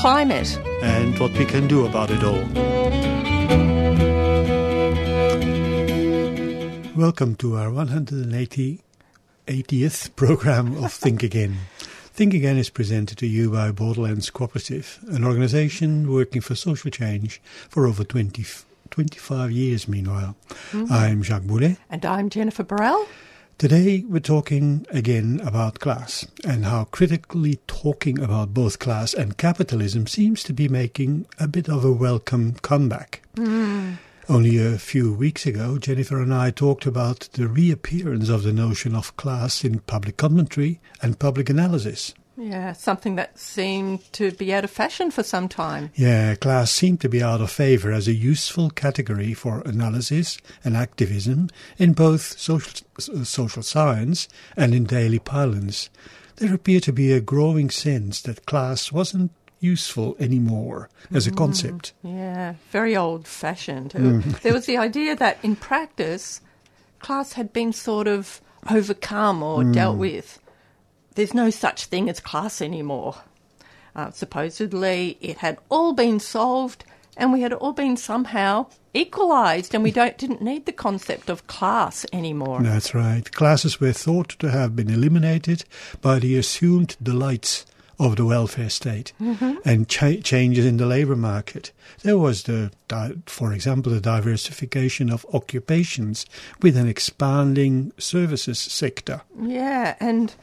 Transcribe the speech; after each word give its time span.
climate. 0.00 0.58
and 0.82 1.18
what 1.18 1.32
we 1.38 1.44
can 1.44 1.68
do 1.68 1.86
about 1.86 2.10
it 2.10 2.22
all. 2.24 2.42
Welcome 6.96 7.36
to 7.36 7.56
our 7.56 7.70
180 7.70 8.80
80th 9.46 10.14
program 10.14 10.82
of 10.84 10.92
Think 10.92 11.22
Again. 11.22 11.56
Think 12.14 12.34
Again 12.34 12.58
is 12.58 12.70
presented 12.70 13.18
to 13.18 13.26
you 13.26 13.50
by 13.50 13.72
Borderlands 13.72 14.30
Cooperative, 14.30 15.00
an 15.08 15.24
organization 15.24 16.10
working 16.12 16.40
for 16.40 16.54
social 16.54 16.90
change 16.90 17.40
for 17.68 17.86
over 17.86 18.04
20, 18.04 18.44
25 18.90 19.50
years 19.50 19.88
meanwhile. 19.88 20.36
Mm-hmm. 20.70 20.92
I'm 20.92 21.22
Jacques 21.22 21.42
Boulet. 21.44 21.78
And 21.90 22.04
I'm 22.04 22.28
Jennifer 22.28 22.62
Burrell. 22.62 23.06
Today 23.62 24.02
we're 24.08 24.18
talking 24.18 24.88
again 24.90 25.40
about 25.44 25.78
class 25.78 26.26
and 26.44 26.64
how 26.64 26.82
critically 26.86 27.60
talking 27.68 28.18
about 28.20 28.52
both 28.52 28.80
class 28.80 29.14
and 29.14 29.38
capitalism 29.38 30.08
seems 30.08 30.42
to 30.42 30.52
be 30.52 30.68
making 30.68 31.26
a 31.38 31.46
bit 31.46 31.68
of 31.68 31.84
a 31.84 31.92
welcome 31.92 32.54
comeback. 32.54 33.22
Hmm. 33.36 33.92
Only 34.28 34.58
a 34.58 34.78
few 34.78 35.14
weeks 35.14 35.46
ago, 35.46 35.78
Jennifer 35.78 36.20
and 36.20 36.34
I 36.34 36.50
talked 36.50 36.86
about 36.86 37.28
the 37.34 37.46
reappearance 37.46 38.28
of 38.28 38.42
the 38.42 38.52
notion 38.52 38.96
of 38.96 39.16
class 39.16 39.62
in 39.62 39.78
public 39.78 40.16
commentary 40.16 40.80
and 41.00 41.20
public 41.20 41.48
analysis. 41.48 42.14
Yeah, 42.36 42.72
something 42.72 43.16
that 43.16 43.38
seemed 43.38 44.10
to 44.14 44.32
be 44.32 44.54
out 44.54 44.64
of 44.64 44.70
fashion 44.70 45.10
for 45.10 45.22
some 45.22 45.48
time. 45.48 45.90
Yeah, 45.94 46.34
class 46.34 46.70
seemed 46.70 47.00
to 47.02 47.08
be 47.08 47.22
out 47.22 47.40
of 47.40 47.50
favor 47.50 47.92
as 47.92 48.08
a 48.08 48.14
useful 48.14 48.70
category 48.70 49.34
for 49.34 49.60
analysis 49.66 50.38
and 50.64 50.76
activism 50.76 51.50
in 51.76 51.92
both 51.92 52.38
social, 52.38 52.86
uh, 52.98 53.24
social 53.24 53.62
science 53.62 54.28
and 54.56 54.74
in 54.74 54.84
daily 54.84 55.18
parlance. 55.18 55.90
There 56.36 56.54
appeared 56.54 56.84
to 56.84 56.92
be 56.92 57.12
a 57.12 57.20
growing 57.20 57.70
sense 57.70 58.22
that 58.22 58.46
class 58.46 58.90
wasn't 58.90 59.30
useful 59.60 60.16
anymore 60.18 60.88
as 61.12 61.26
a 61.26 61.30
mm, 61.30 61.36
concept. 61.36 61.92
Yeah, 62.02 62.54
very 62.70 62.96
old 62.96 63.28
fashioned. 63.28 63.94
Uh, 63.94 63.98
mm. 63.98 64.40
There 64.40 64.52
was 64.52 64.66
the 64.66 64.78
idea 64.78 65.14
that 65.16 65.38
in 65.42 65.54
practice, 65.54 66.40
class 66.98 67.34
had 67.34 67.52
been 67.52 67.72
sort 67.72 68.08
of 68.08 68.40
overcome 68.70 69.42
or 69.42 69.64
dealt 69.64 69.96
mm. 69.96 70.00
with. 70.00 70.38
There's 71.14 71.34
no 71.34 71.50
such 71.50 71.86
thing 71.86 72.08
as 72.08 72.20
class 72.20 72.60
anymore. 72.62 73.16
Uh, 73.94 74.10
supposedly, 74.10 75.18
it 75.20 75.38
had 75.38 75.58
all 75.68 75.92
been 75.92 76.18
solved 76.18 76.84
and 77.16 77.32
we 77.32 77.42
had 77.42 77.52
all 77.52 77.72
been 77.72 77.96
somehow 77.96 78.66
equalised 78.94 79.74
and 79.74 79.84
we 79.84 79.90
don't 79.90 80.16
didn't 80.16 80.42
need 80.42 80.66
the 80.66 80.72
concept 80.72 81.28
of 81.28 81.46
class 81.46 82.06
anymore. 82.12 82.62
That's 82.62 82.94
right. 82.94 83.30
Classes 83.32 83.80
were 83.80 83.92
thought 83.92 84.30
to 84.38 84.50
have 84.50 84.74
been 84.74 84.90
eliminated 84.90 85.64
by 86.00 86.18
the 86.18 86.36
assumed 86.36 86.96
delights 87.02 87.66
of 87.98 88.16
the 88.16 88.24
welfare 88.24 88.70
state 88.70 89.12
and 89.64 89.88
cha- 89.88 90.20
changes 90.22 90.66
in 90.66 90.76
the 90.78 90.86
labor 90.86 91.14
market. 91.14 91.70
There 92.02 92.18
was 92.18 92.44
the, 92.44 92.72
for 93.26 93.52
example, 93.52 93.92
the 93.92 94.00
diversification 94.00 95.10
of 95.10 95.24
occupations 95.32 96.26
with 96.60 96.76
an 96.76 96.88
expanding 96.88 97.92
services 97.98 98.58
sector. 98.58 99.20
Yeah, 99.40 99.94
and 100.00 100.34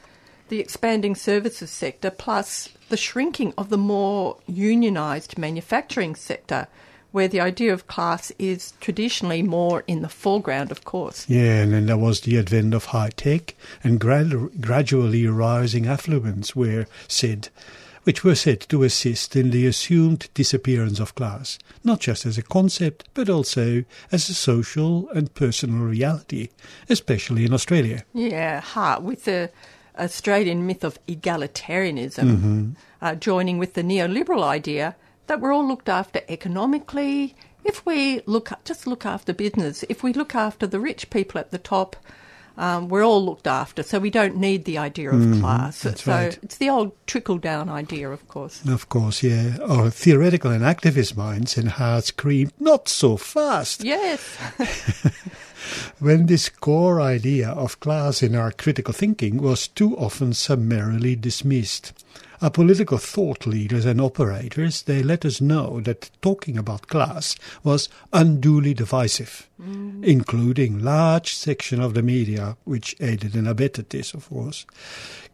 the 0.50 0.60
expanding 0.60 1.14
services 1.14 1.70
sector, 1.70 2.10
plus 2.10 2.68
the 2.90 2.96
shrinking 2.96 3.54
of 3.56 3.70
the 3.70 3.78
more 3.78 4.36
unionised 4.48 5.38
manufacturing 5.38 6.14
sector, 6.14 6.66
where 7.12 7.28
the 7.28 7.40
idea 7.40 7.72
of 7.72 7.86
class 7.86 8.30
is 8.38 8.72
traditionally 8.80 9.42
more 9.42 9.82
in 9.86 10.02
the 10.02 10.08
foreground, 10.08 10.70
of 10.70 10.84
course. 10.84 11.28
Yeah, 11.28 11.62
and 11.62 11.72
then 11.72 11.86
there 11.86 11.96
was 11.96 12.20
the 12.20 12.38
advent 12.38 12.74
of 12.74 12.86
high 12.86 13.10
tech 13.10 13.54
and 13.82 13.98
grad- 13.98 14.60
gradually 14.60 15.26
rising 15.26 15.86
affluence, 15.86 16.54
were 16.54 16.86
said, 17.08 17.48
which 18.04 18.24
were 18.24 18.34
said 18.34 18.60
to 18.60 18.82
assist 18.82 19.36
in 19.36 19.50
the 19.50 19.66
assumed 19.66 20.28
disappearance 20.34 21.00
of 21.00 21.14
class, 21.14 21.58
not 21.84 22.00
just 22.00 22.26
as 22.26 22.38
a 22.38 22.42
concept, 22.42 23.08
but 23.14 23.28
also 23.28 23.84
as 24.10 24.28
a 24.28 24.34
social 24.34 25.08
and 25.10 25.34
personal 25.34 25.84
reality, 25.84 26.48
especially 26.88 27.44
in 27.44 27.52
Australia. 27.52 28.04
Yeah, 28.12 28.60
ha, 28.60 28.98
with 28.98 29.24
the 29.24 29.50
Australian 30.00 30.66
myth 30.66 30.82
of 30.84 30.98
egalitarianism, 31.06 32.74
uh, 33.02 33.14
joining 33.14 33.58
with 33.58 33.74
the 33.74 33.82
neoliberal 33.82 34.42
idea 34.42 34.96
that 35.26 35.40
we're 35.40 35.52
all 35.52 35.66
looked 35.66 35.88
after 35.88 36.20
economically. 36.28 37.34
If 37.64 37.84
we 37.86 38.20
look 38.26 38.50
just 38.64 38.86
look 38.86 39.04
after 39.04 39.32
business, 39.32 39.84
if 39.88 40.02
we 40.02 40.12
look 40.12 40.34
after 40.34 40.66
the 40.66 40.80
rich 40.80 41.10
people 41.10 41.38
at 41.38 41.50
the 41.50 41.58
top, 41.58 41.96
um, 42.58 42.88
we're 42.88 43.04
all 43.04 43.24
looked 43.24 43.46
after. 43.46 43.82
So 43.82 43.98
we 43.98 44.10
don't 44.10 44.36
need 44.36 44.64
the 44.64 44.78
idea 44.78 45.10
of 45.10 45.40
class. 45.40 45.82
that's 45.82 46.04
so 46.04 46.12
right. 46.12 46.38
it's 46.42 46.56
the 46.58 46.68
old 46.70 46.92
trickle 47.06 47.38
down 47.38 47.68
idea, 47.68 48.10
of 48.10 48.26
course. 48.28 48.64
Of 48.66 48.88
course, 48.88 49.22
yeah. 49.22 49.56
Our 49.66 49.90
theoretical 49.90 50.50
and 50.50 50.62
activist 50.62 51.16
minds 51.16 51.56
and 51.56 51.68
hearts 51.70 52.08
screamed, 52.08 52.52
not 52.58 52.88
so 52.88 53.16
fast, 53.16 53.84
Yes. 53.84 54.36
when 55.98 56.26
this 56.26 56.48
core 56.48 57.00
idea 57.00 57.50
of 57.50 57.80
class 57.80 58.22
in 58.22 58.34
our 58.34 58.50
critical 58.52 58.92
thinking 58.92 59.38
was 59.38 59.68
too 59.68 59.96
often 59.96 60.32
summarily 60.32 61.14
dismissed. 61.16 61.92
Our 62.42 62.50
political 62.50 62.96
thought 62.96 63.46
leaders 63.46 63.84
and 63.84 64.00
operators, 64.00 64.82
they 64.82 65.02
let 65.02 65.26
us 65.26 65.42
know 65.42 65.80
that 65.80 66.10
talking 66.22 66.56
about 66.56 66.86
class 66.86 67.36
was 67.62 67.90
unduly 68.14 68.72
divisive, 68.72 69.46
including 69.58 70.82
large 70.82 71.34
section 71.34 71.82
of 71.82 71.92
the 71.92 72.02
media, 72.02 72.56
which 72.64 72.96
aided 72.98 73.34
and 73.34 73.46
abetted 73.46 73.90
this, 73.90 74.14
of 74.14 74.30
course, 74.30 74.64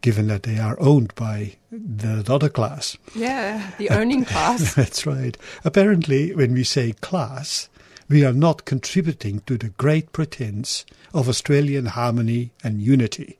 given 0.00 0.26
that 0.26 0.42
they 0.42 0.58
are 0.58 0.76
owned 0.80 1.14
by 1.14 1.54
the 1.70 2.24
other 2.28 2.48
class. 2.48 2.96
Yeah, 3.14 3.70
the 3.78 3.90
owning 3.90 4.24
class. 4.32 4.74
That's 4.74 5.06
right. 5.06 5.38
Apparently, 5.64 6.34
when 6.34 6.54
we 6.54 6.64
say 6.64 6.92
class, 6.92 7.68
we 8.08 8.24
are 8.24 8.32
not 8.32 8.64
contributing 8.64 9.42
to 9.46 9.56
the 9.56 9.68
great 9.68 10.10
pretense 10.10 10.84
of 11.14 11.28
Australian 11.28 11.86
harmony 11.86 12.50
and 12.64 12.82
unity. 12.82 13.38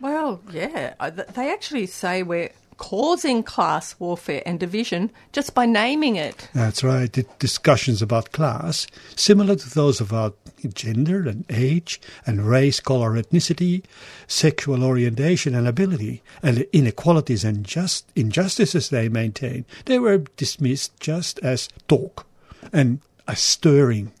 Well, 0.00 0.40
yeah, 0.52 0.94
uh, 0.98 1.10
they 1.10 1.52
actually 1.52 1.86
say 1.86 2.22
we're 2.22 2.50
causing 2.78 3.42
class 3.42 3.94
warfare 3.98 4.42
and 4.46 4.60
division 4.60 5.10
just 5.32 5.54
by 5.54 5.66
naming 5.66 6.16
it. 6.16 6.48
That's 6.54 6.84
right. 6.84 7.12
The 7.12 7.26
discussions 7.38 8.02
about 8.02 8.32
class, 8.32 8.86
similar 9.14 9.56
to 9.56 9.70
those 9.70 10.00
about 10.00 10.36
gender 10.74 11.28
and 11.28 11.44
age 11.50 12.00
and 12.26 12.46
race, 12.46 12.80
color, 12.80 13.12
ethnicity, 13.12 13.84
sexual 14.26 14.84
orientation 14.84 15.54
and 15.54 15.66
ability, 15.66 16.22
and 16.42 16.58
the 16.58 16.76
inequalities 16.76 17.44
and 17.44 17.64
just 17.64 18.10
injustices 18.14 18.88
they 18.88 19.08
maintain, 19.08 19.64
they 19.84 19.98
were 19.98 20.18
dismissed 20.36 20.98
just 21.00 21.38
as 21.40 21.68
talk 21.88 22.26
and 22.72 23.00
as 23.28 23.40
stirring 23.40 24.12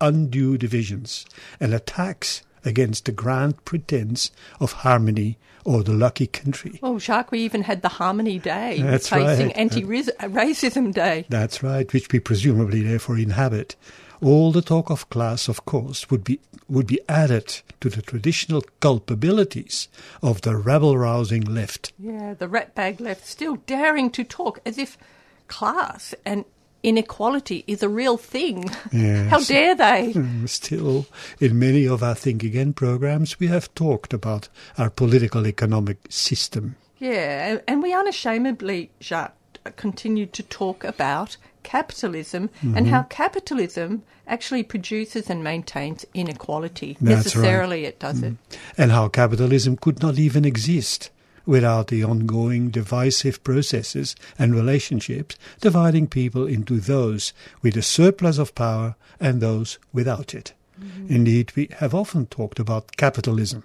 undue 0.00 0.58
divisions 0.58 1.24
and 1.58 1.72
attacks 1.72 2.42
against 2.66 3.04
the 3.06 3.12
grand 3.12 3.64
pretense 3.64 4.30
of 4.60 4.72
harmony 4.72 5.38
or 5.64 5.82
the 5.82 5.92
lucky 5.92 6.26
country. 6.26 6.78
Oh, 6.82 6.98
Jacques, 6.98 7.32
we 7.32 7.40
even 7.40 7.62
had 7.62 7.82
the 7.82 7.88
Harmony 7.88 8.38
Day, 8.38 8.80
That's 8.80 9.08
facing 9.08 9.48
right. 9.48 9.56
anti-racism 9.56 10.88
uh, 10.88 10.92
day. 10.92 11.26
That's 11.28 11.62
right, 11.62 11.92
which 11.92 12.12
we 12.12 12.20
presumably 12.20 12.82
therefore 12.82 13.18
inhabit. 13.18 13.74
All 14.22 14.52
the 14.52 14.62
talk 14.62 14.90
of 14.90 15.10
class, 15.10 15.48
of 15.48 15.64
course, 15.64 16.10
would 16.10 16.24
be 16.24 16.40
would 16.68 16.86
be 16.86 16.98
added 17.08 17.60
to 17.80 17.88
the 17.88 18.02
traditional 18.02 18.62
culpabilities 18.80 19.86
of 20.20 20.40
the 20.40 20.56
rabble-rousing 20.56 21.42
left. 21.44 21.92
Yeah, 21.96 22.34
the 22.34 22.48
ratbag 22.48 22.98
left 22.98 23.24
still 23.24 23.56
daring 23.66 24.10
to 24.10 24.24
talk 24.24 24.58
as 24.66 24.76
if 24.76 24.98
class 25.46 26.12
and 26.24 26.44
inequality 26.82 27.64
is 27.66 27.82
a 27.82 27.88
real 27.88 28.16
thing. 28.16 28.70
Yes. 28.92 29.30
How 29.30 29.40
dare 29.40 29.74
they? 29.74 30.12
Mm, 30.14 30.48
Still, 30.48 31.06
in 31.40 31.58
many 31.58 31.86
of 31.86 32.02
our 32.02 32.14
Think 32.14 32.42
Again 32.44 32.72
programs, 32.72 33.38
we 33.40 33.48
have 33.48 33.74
talked 33.74 34.12
about 34.12 34.48
our 34.78 34.90
political 34.90 35.46
economic 35.46 35.98
system. 36.08 36.76
Yeah, 36.98 37.48
and- 37.52 37.62
and 37.68 37.82
we 37.82 37.92
unashamedly, 37.92 38.90
Jacques, 39.00 39.34
continue 39.76 40.26
to 40.26 40.42
talk 40.44 40.84
about 40.84 41.36
capitalism 41.62 42.48
and 42.62 42.74
Mm-hmm. 42.76 42.86
how 42.94 43.02
capitalism 43.02 44.02
actually 44.28 44.62
produces 44.62 45.28
and 45.28 45.42
maintains 45.42 46.04
inequality. 46.14 46.96
That's 47.00 47.34
right. 47.36 47.42
Necessarily, 47.42 47.84
it 47.84 47.98
does 47.98 48.22
it. 48.22 48.34
and 48.78 48.92
how 48.92 49.08
capitalism 49.08 49.76
could 49.76 50.00
not 50.02 50.18
even 50.18 50.44
exist 50.44 51.10
without 51.46 51.86
the 51.86 52.04
ongoing 52.04 52.68
divisive 52.68 53.42
processes 53.44 54.14
and 54.38 54.54
relationships 54.54 55.36
dividing 55.60 56.06
people 56.06 56.46
into 56.46 56.80
those 56.80 57.32
with 57.62 57.76
a 57.76 57.82
surplus 57.82 58.36
of 58.36 58.54
power 58.54 58.96
and 59.20 59.40
those 59.40 59.78
without 59.92 60.34
it. 60.34 60.52
Mm-hmm. 60.78 61.14
Indeed, 61.14 61.52
we 61.56 61.68
have 61.78 61.94
often 61.94 62.26
talked 62.26 62.58
about 62.58 62.96
capitalism, 62.96 63.62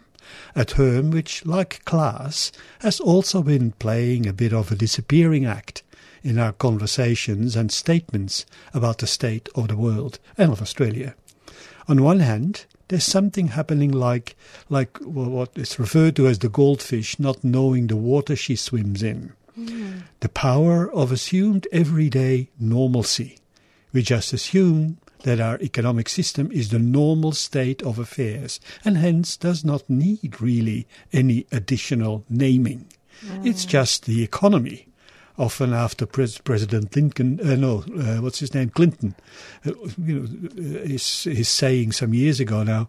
a 0.55 0.63
term 0.63 1.11
which, 1.11 1.45
like 1.45 1.83
class, 1.83 2.51
has 2.79 2.99
also 2.99 3.41
been 3.41 3.71
playing 3.71 4.27
a 4.27 4.33
bit 4.33 4.53
of 4.53 4.71
a 4.71 4.75
disappearing 4.75 5.45
act 5.45 5.83
in 6.23 6.37
our 6.37 6.53
conversations 6.53 7.55
and 7.55 7.71
statements 7.71 8.45
about 8.73 8.99
the 8.99 9.07
state 9.07 9.49
of 9.55 9.67
the 9.67 9.75
world 9.75 10.19
and 10.37 10.51
of 10.51 10.61
Australia. 10.61 11.15
On 11.87 12.03
one 12.03 12.19
hand, 12.19 12.65
there's 12.91 13.05
something 13.05 13.47
happening 13.47 13.89
like 13.89 14.35
like 14.69 14.97
what 14.97 15.51
is 15.55 15.79
referred 15.79 16.13
to 16.17 16.27
as 16.27 16.39
the 16.39 16.49
goldfish 16.49 17.17
not 17.19 17.41
knowing 17.41 17.87
the 17.87 17.95
water 17.95 18.35
she 18.35 18.57
swims 18.57 19.01
in. 19.01 19.31
Mm. 19.57 20.03
The 20.19 20.27
power 20.27 20.91
of 20.91 21.09
assumed 21.09 21.69
everyday 21.71 22.49
normalcy. 22.59 23.37
We 23.93 24.01
just 24.01 24.33
assume 24.33 24.97
that 25.23 25.39
our 25.39 25.57
economic 25.61 26.09
system 26.09 26.51
is 26.51 26.67
the 26.69 26.79
normal 26.79 27.31
state 27.31 27.81
of 27.81 27.97
affairs 27.97 28.59
and 28.83 28.97
hence 28.97 29.37
does 29.37 29.63
not 29.63 29.89
need 29.89 30.41
really 30.41 30.85
any 31.13 31.45
additional 31.49 32.25
naming. 32.29 32.87
Mm. 33.25 33.45
It's 33.45 33.63
just 33.63 34.03
the 34.03 34.21
economy 34.21 34.87
often 35.37 35.73
after 35.73 36.05
Pres- 36.05 36.37
President 36.39 36.95
Lincoln, 36.95 37.39
uh, 37.41 37.55
no, 37.55 37.83
uh, 37.97 38.21
what's 38.21 38.39
his 38.39 38.53
name, 38.53 38.69
Clinton, 38.69 39.15
uh, 39.65 39.71
you 39.97 40.19
know, 40.19 40.49
is, 40.55 41.27
is 41.27 41.49
saying 41.49 41.91
some 41.93 42.13
years 42.13 42.39
ago 42.39 42.63
now, 42.63 42.87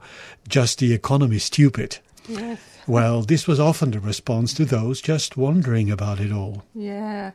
just 0.49 0.79
the 0.79 0.93
economy 0.93 1.39
stupid. 1.39 1.99
Yes. 2.29 2.61
Well, 2.87 3.23
this 3.23 3.47
was 3.47 3.61
often 3.61 3.93
the 3.93 4.01
response 4.01 4.55
to 4.55 4.65
those 4.65 5.01
just 5.01 5.37
wondering 5.37 5.91
about 5.91 6.21
it 6.21 6.33
all. 6.33 6.65
Yeah. 6.75 7.33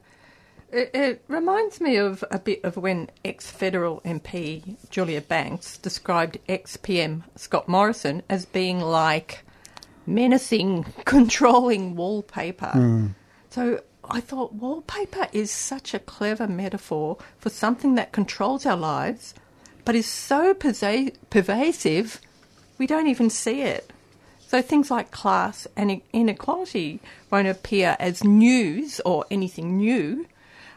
It, 0.72 0.92
it 0.94 1.24
reminds 1.28 1.80
me 1.80 1.96
of 1.96 2.24
a 2.30 2.40
bit 2.40 2.64
of 2.64 2.76
when 2.76 3.10
ex 3.24 3.50
federal 3.50 4.02
MP 4.02 4.76
Julia 4.90 5.22
Banks 5.22 5.78
described 5.78 6.38
ex 6.50 6.76
PM 6.76 7.24
Scott 7.36 7.70
Morrison 7.70 8.22
as 8.30 8.46
being 8.46 8.82
like 8.82 9.46
menacing, 10.06 10.86
controlling 11.06 11.96
wallpaper. 11.96 12.72
Mm. 12.76 13.16
So 13.50 13.82
I 14.10 14.22
thought 14.22 14.54
wallpaper 14.54 15.28
is 15.34 15.52
such 15.52 15.94
a 15.94 16.00
clever 16.00 16.48
metaphor 16.48 17.18
for 17.40 17.50
something 17.50 17.96
that 17.96 18.12
controls 18.12 18.66
our 18.66 18.78
lives, 18.78 19.34
but 19.86 19.96
is 19.96 20.06
so 20.06 20.54
pervasive 20.54 22.22
we 22.78 22.88
don't 22.88 23.08
even 23.08 23.30
see 23.30 23.62
it. 23.62 23.92
So 24.48 24.62
things 24.62 24.90
like 24.90 25.12
class 25.12 25.68
and 25.76 26.02
inequality 26.14 27.02
won't 27.30 27.48
appear 27.48 27.98
as 28.00 28.24
news 28.24 29.02
or 29.02 29.26
anything 29.30 29.78
new, 29.78 30.26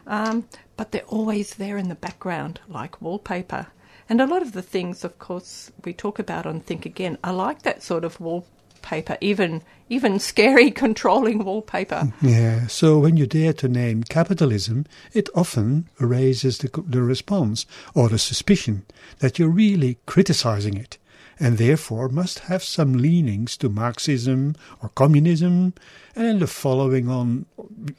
um, 0.07 0.47
but 0.75 0.91
they're 0.91 1.03
always 1.03 1.55
there 1.55 1.77
in 1.77 1.87
the 1.87 1.95
background, 1.95 2.59
like 2.67 3.01
wallpaper. 3.01 3.67
And 4.09 4.19
a 4.19 4.25
lot 4.25 4.41
of 4.41 4.51
the 4.51 4.61
things, 4.61 5.05
of 5.05 5.19
course, 5.19 5.71
we 5.85 5.93
talk 5.93 6.19
about 6.19 6.45
on 6.45 6.59
Think 6.59 6.85
Again 6.85 7.17
are 7.23 7.33
like 7.33 7.61
that 7.61 7.81
sort 7.81 8.03
of 8.03 8.19
wall 8.19 8.45
wallpaper, 8.81 9.17
even 9.21 9.61
even 9.89 10.19
scary 10.19 10.71
controlling 10.83 11.43
wallpaper. 11.43 12.11
Yeah. 12.21 12.67
So 12.67 12.99
when 12.99 13.17
you 13.17 13.25
dare 13.27 13.53
to 13.53 13.67
name 13.67 14.03
capitalism, 14.03 14.85
it 15.13 15.29
often 15.35 15.89
raises 15.99 16.59
the, 16.59 16.69
the 16.87 17.01
response 17.01 17.65
or 17.93 18.09
the 18.09 18.19
suspicion 18.19 18.85
that 19.19 19.37
you're 19.37 19.49
really 19.49 19.97
criticizing 20.05 20.77
it 20.77 20.97
and 21.39 21.57
therefore 21.57 22.07
must 22.07 22.39
have 22.39 22.63
some 22.63 22.93
leanings 22.93 23.57
to 23.57 23.69
Marxism 23.69 24.55
or 24.81 24.89
communism. 24.89 25.73
And 26.15 26.39
the 26.39 26.47
following 26.47 27.09
on 27.09 27.45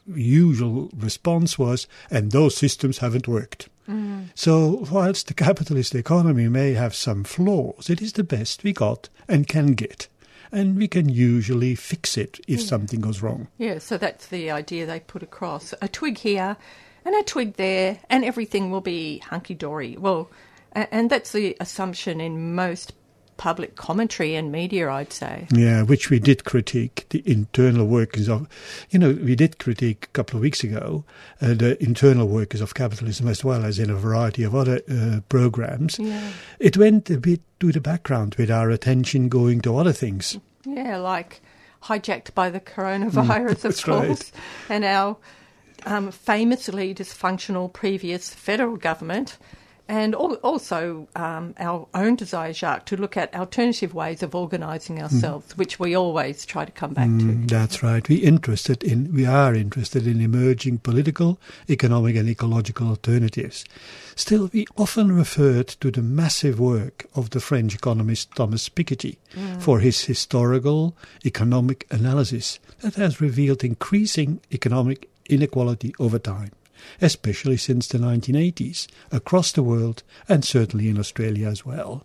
usual 0.07 0.91
response 0.97 1.59
was, 1.59 1.87
and 2.11 2.31
those 2.31 2.57
systems 2.57 2.99
haven't 2.99 3.27
worked. 3.27 3.69
Mm. 3.89 4.29
So, 4.35 4.87
whilst 4.93 5.27
the 5.27 5.35
capitalist 5.35 5.95
economy 5.95 6.49
may 6.49 6.75
have 6.75 6.95
some 6.95 7.25
flaws, 7.25 7.91
it 7.91 8.01
is 8.01 8.13
the 8.13 8.23
best 8.23 8.63
we 8.63 8.73
got 8.73 9.09
and 9.29 9.49
can 9.49 9.73
get 9.75 10.07
and 10.53 10.77
we 10.77 10.87
can 10.87 11.09
usually 11.09 11.75
fix 11.75 12.17
it 12.17 12.39
if 12.47 12.61
yeah. 12.61 12.67
something 12.67 13.01
goes 13.01 13.23
wrong. 13.23 13.49
Yeah, 13.59 13.79
so 13.79 13.99
that's 13.99 14.27
the 14.27 14.51
idea 14.51 14.87
they 14.87 15.01
put 15.01 15.23
across. 15.23 15.75
A 15.81 15.89
twig 15.89 16.19
here 16.19 16.57
and 17.05 17.15
a 17.15 17.23
twig 17.23 17.55
there, 17.55 17.99
and 18.09 18.25
everything 18.25 18.71
will 18.71 18.81
be 18.81 19.19
hunky 19.19 19.55
dory. 19.55 19.97
Well, 19.97 20.31
and 20.73 21.11
that's 21.11 21.33
the 21.33 21.57
assumption 21.59 22.21
in 22.21 22.55
most 22.55 22.93
public 23.43 23.75
commentary 23.75 24.37
and 24.37 24.53
media, 24.53 24.89
I'd 24.89 25.13
say. 25.13 25.49
Yeah, 25.51 25.83
which 25.83 26.11
we 26.11 26.21
did 26.21 26.45
critique 26.45 27.07
the 27.11 27.25
internal 27.27 27.87
workings 27.87 28.29
of. 28.29 28.47
You 28.91 29.01
know, 29.01 29.11
we 29.11 29.35
did 29.35 29.59
critique 29.59 30.05
a 30.05 30.13
couple 30.13 30.37
of 30.37 30.43
weeks 30.43 30.63
ago 30.63 31.05
uh, 31.41 31.55
the 31.55 31.77
internal 31.83 32.29
workings 32.29 32.61
of 32.61 32.75
capitalism 32.75 33.27
as 33.27 33.43
well 33.43 33.65
as 33.65 33.81
in 33.81 33.91
a 33.91 33.97
variety 33.97 34.45
of 34.45 34.55
other 34.55 34.81
uh, 34.89 35.23
programs. 35.29 35.99
Yeah. 35.99 36.31
It 36.61 36.77
went 36.77 37.11
a 37.11 37.19
bit 37.19 37.41
to 37.59 37.73
the 37.73 37.81
background 37.81 38.37
with 38.37 38.49
our 38.49 38.71
attention 38.71 39.29
going 39.29 39.61
to 39.63 39.77
other 39.77 39.93
things. 39.93 40.39
Yeah, 40.65 40.99
like 40.99 41.43
hijacked 41.83 42.35
by 42.35 42.49
the 42.49 42.61
coronavirus, 42.61 43.63
mm, 43.63 43.65
of 43.65 43.83
course, 43.83 44.33
right. 44.33 44.33
and 44.69 44.85
our 44.85 45.17
um, 45.85 46.13
famously 46.13 46.95
dysfunctional 46.95 47.73
previous 47.73 48.33
federal 48.33 48.77
government 48.77 49.37
and 49.93 50.15
also 50.15 51.07
um, 51.17 51.55
our 51.59 51.87
own 51.93 52.17
desire, 52.17 52.55
Jacques, 52.55 52.87
to 52.87 52.97
look 52.97 53.15
at 53.19 53.35
alternative 53.35 53.93
ways 53.93 54.23
of 54.23 54.35
organising 54.35 54.97
mm. 54.97 55.03
ourselves, 55.03 55.53
mm. 55.53 55.59
which 55.59 55.79
we 55.79 55.95
always 55.95 56.47
try 56.47 56.65
to 56.65 56.73
come 56.73 56.95
back 56.95 57.09
mm, 57.09 57.47
to. 57.47 57.55
That's 57.55 57.83
right. 57.83 58.09
We 58.09 58.17
interested 58.17 58.83
in 58.83 59.13
we 59.13 59.27
are 59.27 59.55
interested 59.55 60.07
in 60.07 60.23
emerging 60.23 60.79
political, 60.79 61.39
economic, 61.69 62.17
and 62.17 62.27
ecological 62.27 62.89
alternatives. 62.89 63.67
Still, 64.17 64.49
we 64.51 64.65
often 64.79 65.13
referred 65.13 65.69
to 65.69 65.91
the 65.91 66.01
massive 66.01 66.59
work 66.59 67.05
of 67.15 67.29
the 67.29 67.41
French 67.41 67.75
economist 67.75 68.35
Thomas 68.35 68.71
Piketty 68.71 69.19
mm. 69.35 69.61
for 69.61 69.81
his 69.81 70.01
historical 70.01 70.97
economic 71.27 71.87
analysis 71.91 72.61
that 72.81 72.95
has 72.95 73.21
revealed 73.21 73.63
increasing 73.63 74.41
economic 74.51 75.11
inequality 75.29 75.95
over 75.99 76.19
time 76.19 76.53
especially 77.01 77.57
since 77.57 77.87
the 77.87 77.99
1980s, 77.99 78.87
across 79.11 79.53
the 79.53 79.63
world 79.63 80.03
and 80.29 80.45
certainly 80.45 80.89
in 80.89 80.99
Australia 80.99 81.49
as 81.49 81.65
well. 81.65 82.05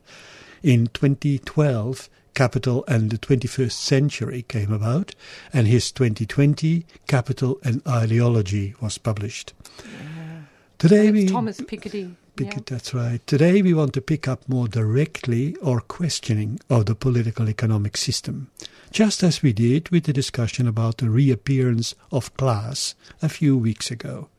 In 0.64 0.88
2012, 0.88 2.10
Capital 2.34 2.86
and 2.88 3.10
the 3.10 3.18
21st 3.18 3.72
Century 3.72 4.44
came 4.44 4.72
about, 4.72 5.16
and 5.52 5.68
his 5.68 5.92
2020 5.92 6.86
Capital 7.08 7.60
and 7.64 7.82
Ideology 7.88 8.76
was 8.80 9.00
published. 9.00 9.54
Yeah. 9.80 10.42
Today 10.78 11.12
we 11.12 11.26
Thomas 11.26 11.60
Piketty. 11.60 12.16
Yeah. 12.40 12.60
That's 12.68 12.94
right. 12.94 13.26
Today 13.26 13.64
we 13.64 13.74
want 13.74 13.94
to 13.94 14.02
pick 14.02 14.28
up 14.28 14.48
more 14.48 14.68
directly 14.68 15.56
or 15.56 15.82
questioning 15.82 16.60
of 16.70 16.86
the 16.86 16.94
political 16.94 17.50
economic 17.50 17.98
system, 17.98 18.52
just 18.92 19.24
as 19.24 19.42
we 19.42 19.54
did 19.54 19.90
with 19.90 20.04
the 20.04 20.14
discussion 20.14 20.68
about 20.68 20.98
the 20.98 21.10
reappearance 21.10 21.96
of 22.12 22.32
class 22.38 22.94
a 23.24 23.30
few 23.30 23.58
weeks 23.58 23.90
ago. 23.90 24.30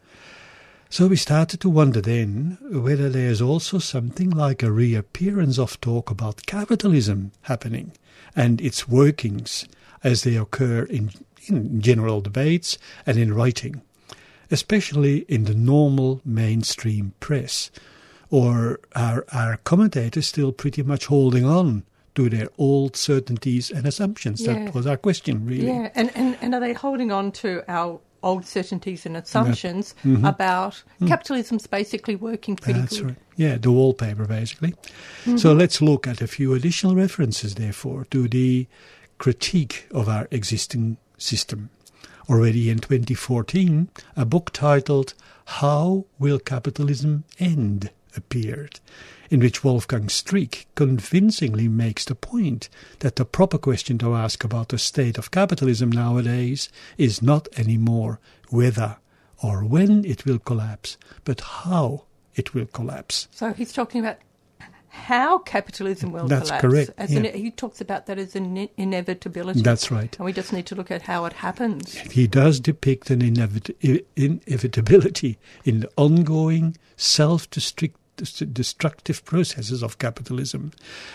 So 0.91 1.07
we 1.07 1.17
started 1.17 1.61
to 1.61 1.69
wonder 1.69 2.01
then 2.01 2.57
whether 2.63 3.11
there's 3.11 3.43
also 3.43 3.79
something 3.79 4.31
like 4.31 4.63
a 4.63 4.73
reappearance 4.73 5.59
of 5.59 5.79
talk 5.83 6.11
about 6.11 6.47
capitalism 6.47 7.33
happening 7.43 7.93
and 8.35 8.59
its 8.61 8.89
workings 8.89 9.67
as 10.03 10.23
they 10.23 10.37
occur 10.37 10.85
in, 10.85 11.11
in 11.47 11.83
general 11.83 12.23
debates 12.23 12.79
and 13.05 13.19
in 13.19 13.35
writing, 13.35 13.83
especially 14.51 15.27
in 15.29 15.45
the 15.45 15.55
normal 15.55 16.23
mainstream 16.25 17.13
press. 17.21 17.71
Or 18.31 18.81
are 18.97 19.27
our 19.31 19.59
commentators 19.59 20.27
still 20.27 20.53
pretty 20.53 20.83
much 20.83 21.07
holding 21.07 21.45
on 21.45 21.85
to 22.15 22.31
their 22.31 22.49
old 22.57 22.97
certainties 22.97 23.71
and 23.71 23.87
assumptions? 23.87 24.41
Yeah. 24.41 24.65
That 24.65 24.75
was 24.75 24.87
our 24.87 24.97
question, 24.97 25.45
really. 25.45 25.67
Yeah, 25.67 25.91
and, 25.95 26.11
and, 26.15 26.39
and 26.41 26.55
are 26.55 26.61
they 26.61 26.73
holding 26.73 27.13
on 27.13 27.31
to 27.33 27.63
our 27.69 28.01
old 28.23 28.45
certainties 28.45 29.07
and 29.07 29.17
assumptions 29.17 29.95
mm-hmm. 30.05 30.25
about 30.25 30.83
mm. 31.01 31.09
capitalism's 31.09 31.67
basically 31.67 32.17
working 32.17 32.57
pretty 32.57 32.81
That's 32.81 32.99
good. 32.99 33.07
Right. 33.07 33.17
Yeah, 33.37 33.57
the 33.57 33.71
wallpaper 33.71 34.27
basically. 34.27 34.73
Mm-hmm. 34.73 35.37
So 35.37 35.53
let's 35.53 35.81
look 35.81 36.07
at 36.07 36.21
a 36.21 36.27
few 36.27 36.55
additional 36.55 36.95
references, 36.95 37.55
therefore, 37.55 38.07
to 38.11 38.29
the 38.29 38.67
critique 39.19 39.87
of 39.93 40.09
our 40.09 40.29
existing 40.31 40.97
system. 41.17 41.71
Already 42.29 42.69
in 42.69 42.79
2014, 42.79 43.89
a 44.17 44.25
book 44.25 44.51
titled 44.53 45.15
How 45.47 46.05
Will 46.19 46.39
Capitalism 46.39 47.25
End 47.39 47.91
appeared 48.17 48.81
in 49.31 49.41
which 49.41 49.63
Wolfgang 49.65 50.07
Streeck 50.07 50.67
convincingly 50.75 51.69
makes 51.69 52.05
the 52.05 52.15
point 52.15 52.69
that 53.01 53.17
the 53.17 53.25
proper 53.25 53.59
question 53.59 53.99
to 53.99 54.15
ask 54.15 54.45
about 54.45 54.69
the 54.69 54.79
state 54.79 55.19
of 55.19 55.31
capitalism 55.31 55.91
nowadays 55.91 56.69
is 56.97 57.23
not 57.23 57.49
anymore 57.57 58.21
whether 58.51 58.97
or 59.43 59.65
when 59.65 60.05
it 60.05 60.25
will 60.25 60.39
collapse, 60.39 60.97
but 61.25 61.41
how 61.41 62.05
it 62.35 62.55
will 62.55 62.67
collapse. 62.67 63.29
So 63.31 63.53
he's 63.53 63.73
talking 63.73 64.01
about 64.01 64.19
how 64.91 65.39
capitalism 65.39 66.11
will 66.13 66.27
That's 66.27 66.49
collapse. 66.49 66.63
correct, 66.63 66.91
As 66.99 67.13
yeah. 67.13 67.21
an, 67.21 67.35
he 67.35 67.51
talks 67.51 67.81
about 67.81 68.07
that 68.07 68.19
as 68.19 68.35
an 68.35 68.69
inevitability. 68.77 69.61
That's 69.63 69.91
right. 69.91 70.15
And 70.17 70.25
we 70.25 70.33
just 70.33 70.53
need 70.53 70.67
to 70.67 70.75
look 70.75 70.91
at 70.91 71.03
how 71.03 71.25
it 71.27 71.35
happens. 71.35 71.95
He 71.95 72.27
does 72.27 72.59
depict 72.59 73.11
an 73.11 73.21
inevit- 73.21 74.05
inevitability 74.17 75.39
in 75.65 75.81
the 75.81 75.91
ongoing 75.97 76.77
self 76.97 77.49
destructive 78.19 79.25
processes 79.25 79.83
of 79.83 79.99
capitalism. 79.99 80.73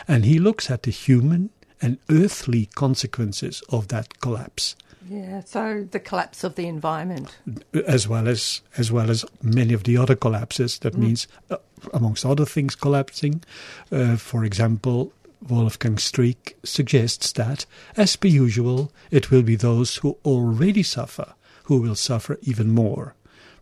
And 0.07 0.25
he 0.25 0.39
looks 0.39 0.69
at 0.69 0.83
the 0.83 0.91
human 0.91 1.49
and 1.81 1.97
earthly 2.09 2.67
consequences 2.67 3.61
of 3.69 3.89
that 3.89 4.19
collapse. 4.19 4.75
Yeah, 5.09 5.41
so 5.43 5.85
the 5.91 5.99
collapse 5.99 6.45
of 6.45 6.55
the 6.55 6.67
environment. 6.67 7.37
as 7.85 8.07
well 8.07 8.27
as 8.27 8.61
as 8.77 8.89
well 8.89 9.11
as 9.11 9.25
many 9.41 9.73
of 9.73 9.83
the 9.83 9.97
other 9.97 10.15
collapses. 10.15 10.79
That 10.79 10.97
means, 10.97 11.27
uh, 11.51 11.57
amongst 11.93 12.25
other 12.25 12.45
things, 12.45 12.75
collapsing. 12.75 13.43
Uh, 13.91 14.15
for 14.15 14.45
example, 14.45 15.11
Wolfgang 15.45 15.97
Streeck 15.97 16.53
suggests 16.63 17.33
that, 17.33 17.65
as 17.97 18.15
per 18.15 18.29
usual, 18.29 18.93
it 19.11 19.29
will 19.29 19.43
be 19.43 19.57
those 19.57 19.97
who 19.97 20.17
already 20.23 20.83
suffer 20.83 21.33
who 21.63 21.81
will 21.81 21.95
suffer 21.95 22.37
even 22.41 22.71
more. 22.71 23.15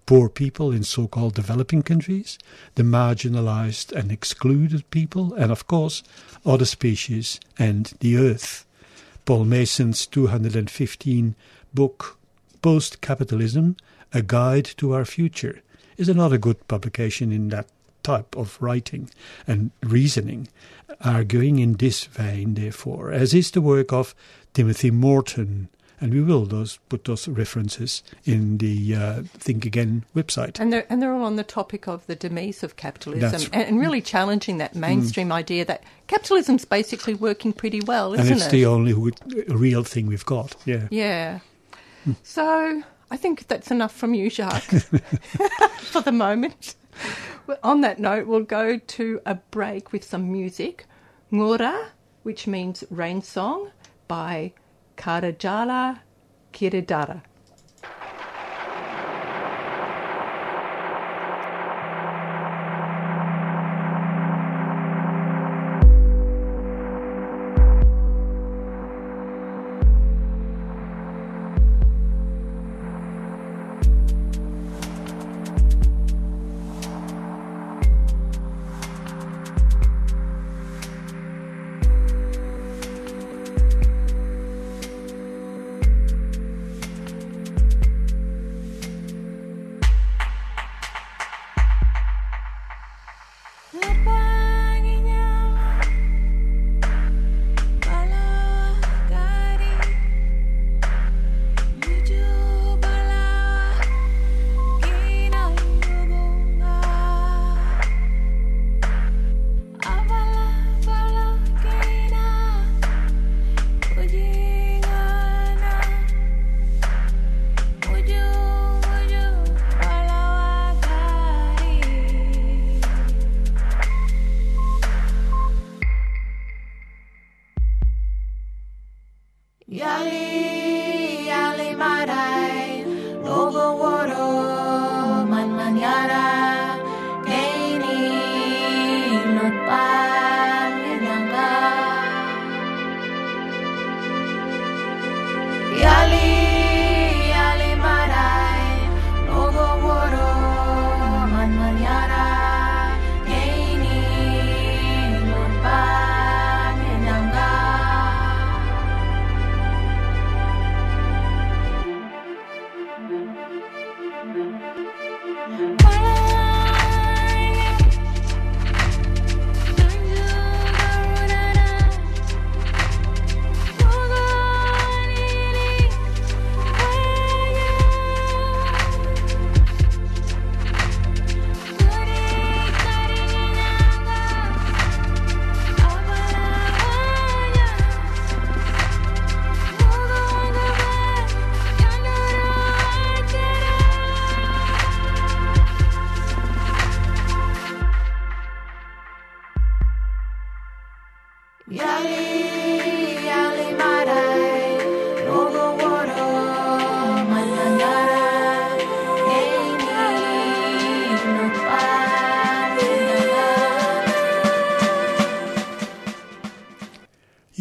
Poor 0.05 0.29
people 0.29 0.71
in 0.71 0.83
so-called 0.83 1.35
developing 1.35 1.83
countries, 1.83 2.37
the 2.75 2.83
marginalized 2.83 3.91
and 3.91 4.11
excluded 4.11 4.89
people, 4.89 5.33
and 5.33 5.51
of 5.51 5.67
course, 5.67 6.03
other 6.45 6.65
species 6.65 7.39
and 7.57 7.93
the 7.99 8.17
earth. 8.17 8.65
Paul 9.25 9.45
Mason's 9.45 10.05
215 10.07 11.35
book, 11.73 12.17
Post 12.61 13.01
Capitalism 13.01 13.77
A 14.13 14.21
Guide 14.21 14.65
to 14.77 14.93
Our 14.93 15.05
Future, 15.05 15.61
is 15.97 16.09
another 16.09 16.37
good 16.37 16.67
publication 16.67 17.31
in 17.31 17.49
that 17.49 17.67
type 18.03 18.35
of 18.35 18.57
writing 18.59 19.09
and 19.47 19.71
reasoning, 19.83 20.47
arguing 21.01 21.59
in 21.59 21.73
this 21.73 22.05
vein, 22.05 22.55
therefore, 22.55 23.11
as 23.11 23.33
is 23.33 23.51
the 23.51 23.61
work 23.61 23.93
of 23.93 24.15
Timothy 24.53 24.91
Morton. 24.91 25.69
And 26.01 26.13
we 26.13 26.21
will 26.21 26.45
those 26.45 26.79
put 26.89 27.05
those 27.05 27.27
references 27.27 28.01
in 28.25 28.57
the 28.57 28.95
uh, 28.95 29.21
Think 29.37 29.65
Again 29.65 30.03
website. 30.15 30.59
And 30.59 30.73
they're, 30.73 30.85
and 30.89 30.99
they're 31.01 31.13
all 31.13 31.23
on 31.23 31.35
the 31.35 31.43
topic 31.43 31.87
of 31.87 32.05
the 32.07 32.15
demise 32.15 32.63
of 32.63 32.75
capitalism 32.75 33.29
That's- 33.31 33.49
and, 33.53 33.79
really 33.79 34.01
challenging 34.01 34.57
that 34.57 34.73
mainstream 34.75 35.31
idea 35.31 35.63
that 35.65 35.83
capitalism's 36.07 36.65
basically 36.65 37.13
working 37.13 37.53
pretty 37.53 37.81
well, 37.81 38.13
isn't 38.13 38.25
it? 38.25 38.31
and 38.31 38.37
it's 38.37 38.47
it? 38.47 38.51
the 38.51 38.65
only 38.65 38.93
w- 38.93 39.13
real 39.47 39.83
thing 39.83 40.07
we've 40.07 40.25
got. 40.25 40.55
Yeah. 40.65 40.87
Yeah. 40.89 41.39
So 42.23 42.81
I 43.11 43.17
think 43.17 43.47
that's 43.47 43.69
enough 43.69 43.93
from 43.95 44.15
you, 44.15 44.29
Jacques, 44.31 44.63
for 45.81 46.01
the 46.01 46.11
moment. 46.11 46.73
On 47.63 47.81
that 47.81 47.99
note, 47.99 48.25
we'll 48.27 48.41
go 48.43 48.77
to 48.77 49.21
a 49.25 49.35
break 49.35 49.91
with 49.91 50.03
some 50.03 50.31
music. 50.31 50.85
Ngora, 51.31 51.89
which 52.23 52.47
means 52.47 52.83
rain 52.89 53.21
song, 53.21 53.69
by 54.07 54.53
Karajala 54.95 55.99
Kiridara. 56.51 57.21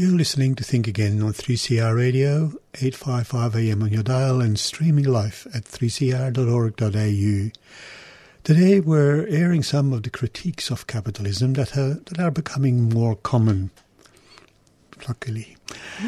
You're 0.00 0.16
listening 0.16 0.54
to 0.54 0.64
Think 0.64 0.88
Again 0.88 1.20
on 1.20 1.34
3CR 1.34 1.94
Radio, 1.94 2.54
855 2.72 3.54
AM 3.54 3.82
on 3.82 3.92
your 3.92 4.02
dial 4.02 4.40
and 4.40 4.58
streaming 4.58 5.04
live 5.04 5.46
at 5.52 5.64
3cr.org.au. 5.64 7.50
Today 8.42 8.80
we're 8.80 9.26
airing 9.26 9.62
some 9.62 9.92
of 9.92 10.02
the 10.02 10.08
critiques 10.08 10.70
of 10.70 10.86
capitalism 10.86 11.52
that 11.52 11.76
are, 11.76 12.00
that 12.06 12.18
are 12.18 12.30
becoming 12.30 12.88
more 12.88 13.14
common, 13.14 13.72
luckily. 15.06 15.58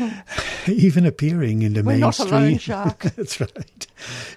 Even 0.66 1.04
appearing 1.04 1.60
in 1.60 1.74
the 1.74 1.82
We're 1.82 1.98
not 1.98 2.18
mainstream. 2.18 2.32
alone, 2.32 2.58
Jacques. 2.60 3.14
That's 3.14 3.42
right. 3.42 3.86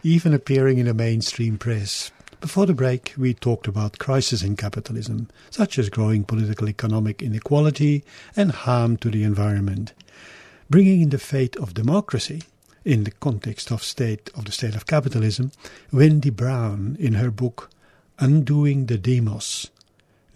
Even 0.04 0.34
appearing 0.34 0.80
in 0.80 0.88
the 0.88 0.94
mainstream 0.94 1.58
press. 1.58 2.12
Before 2.46 2.68
the 2.68 2.76
break, 2.76 3.16
we 3.18 3.34
talked 3.34 3.66
about 3.66 3.98
crisis 3.98 4.44
in 4.44 4.56
capitalism, 4.56 5.30
such 5.50 5.80
as 5.80 5.90
growing 5.90 6.24
political 6.24 6.70
economic 6.70 7.24
inequality 7.24 8.04
and 8.36 8.52
harm 8.52 8.98
to 8.98 9.10
the 9.10 9.24
environment. 9.24 9.94
Bringing 10.70 11.02
in 11.02 11.10
the 11.10 11.18
fate 11.18 11.56
of 11.56 11.74
democracy 11.74 12.44
in 12.84 13.04
the 13.04 13.10
context 13.10 13.72
of 13.72 13.84
state 13.84 14.30
of 14.36 14.46
the 14.46 14.52
state 14.52 14.76
of 14.76 14.86
capitalism, 14.86 15.54
Wendy 15.92 16.30
Brown, 16.30 16.98
in 17.00 17.16
her 17.16 17.32
book 17.32 17.72
Undoing 18.20 18.86
the 18.86 19.00
Demos, 19.00 19.72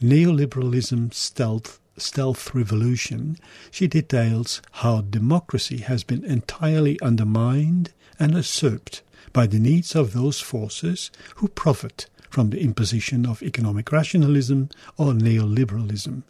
Neoliberalism 0.01 1.13
Stealth, 1.13 1.79
Stealth 1.95 2.55
Revolution, 2.55 3.37
she 3.69 3.85
details 3.85 4.63
how 4.71 5.01
democracy 5.01 5.81
has 5.81 6.03
been 6.03 6.25
entirely 6.25 6.99
undermined 7.01 7.91
and 8.17 8.33
usurped 8.33 9.03
by 9.39 9.47
the 9.47 9.57
needs 9.57 9.95
of 9.95 10.11
those 10.11 10.41
forces 10.41 11.11
who 11.35 11.47
profit 11.47 12.07
from 12.29 12.49
the 12.49 12.59
imposition 12.59 13.25
of 13.25 13.41
economic 13.41 13.89
rationalism 13.89 14.67
or 14.97 15.13
neoliberalism. 15.13 16.23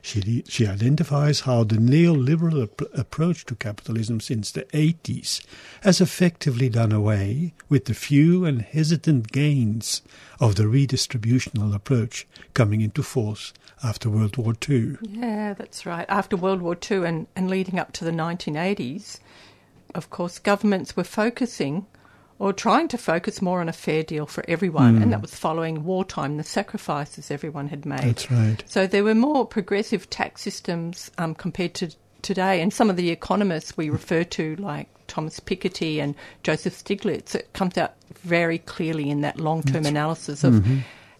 She, 0.00 0.44
she 0.46 0.68
identifies 0.68 1.40
how 1.40 1.64
the 1.64 1.74
neoliberal 1.74 2.62
ap- 2.62 2.96
approach 2.96 3.46
to 3.46 3.56
capitalism 3.56 4.20
since 4.20 4.52
the 4.52 4.62
80s 4.66 5.44
has 5.80 6.00
effectively 6.00 6.68
done 6.68 6.92
away 6.92 7.52
with 7.68 7.86
the 7.86 7.94
few 7.94 8.44
and 8.44 8.62
hesitant 8.62 9.32
gains 9.32 10.00
of 10.38 10.54
the 10.54 10.68
redistributional 10.76 11.74
approach 11.74 12.28
coming 12.54 12.80
into 12.80 13.02
force 13.02 13.52
after 13.82 14.08
World 14.08 14.36
War 14.36 14.54
II. 14.68 14.98
Yeah, 15.02 15.54
that's 15.54 15.84
right. 15.84 16.06
After 16.08 16.36
World 16.36 16.62
War 16.62 16.78
II 16.88 17.04
and, 17.06 17.26
and 17.34 17.50
leading 17.50 17.80
up 17.80 17.90
to 17.94 18.04
the 18.04 18.12
1980s, 18.12 19.18
of 19.96 20.10
course, 20.10 20.38
governments 20.38 20.96
were 20.96 21.02
focusing 21.02 21.86
or 22.42 22.52
trying 22.52 22.88
to 22.88 22.98
focus 22.98 23.40
more 23.40 23.60
on 23.60 23.68
a 23.68 23.72
fair 23.72 24.02
deal 24.02 24.26
for 24.26 24.44
everyone, 24.48 25.00
and 25.00 25.12
that 25.12 25.22
was 25.22 25.32
following 25.32 25.84
wartime, 25.84 26.38
the 26.38 26.42
sacrifices 26.42 27.30
everyone 27.30 27.68
had 27.68 27.86
made. 27.86 28.00
That's 28.00 28.32
right. 28.32 28.64
So 28.66 28.84
there 28.84 29.04
were 29.04 29.14
more 29.14 29.46
progressive 29.46 30.10
tax 30.10 30.42
systems 30.42 31.08
um, 31.18 31.36
compared 31.36 31.74
to 31.74 31.94
today, 32.22 32.60
and 32.60 32.72
some 32.72 32.90
of 32.90 32.96
the 32.96 33.10
economists 33.10 33.76
we 33.76 33.90
refer 33.90 34.24
to, 34.24 34.56
like 34.56 34.88
Thomas 35.06 35.38
Piketty 35.38 35.98
and 35.98 36.16
Joseph 36.42 36.74
Stiglitz, 36.74 37.36
it 37.36 37.52
comes 37.52 37.78
out 37.78 37.94
very 38.24 38.58
clearly 38.58 39.08
in 39.08 39.20
that 39.20 39.38
long-term 39.38 39.86
analysis 39.86 40.42
of 40.42 40.66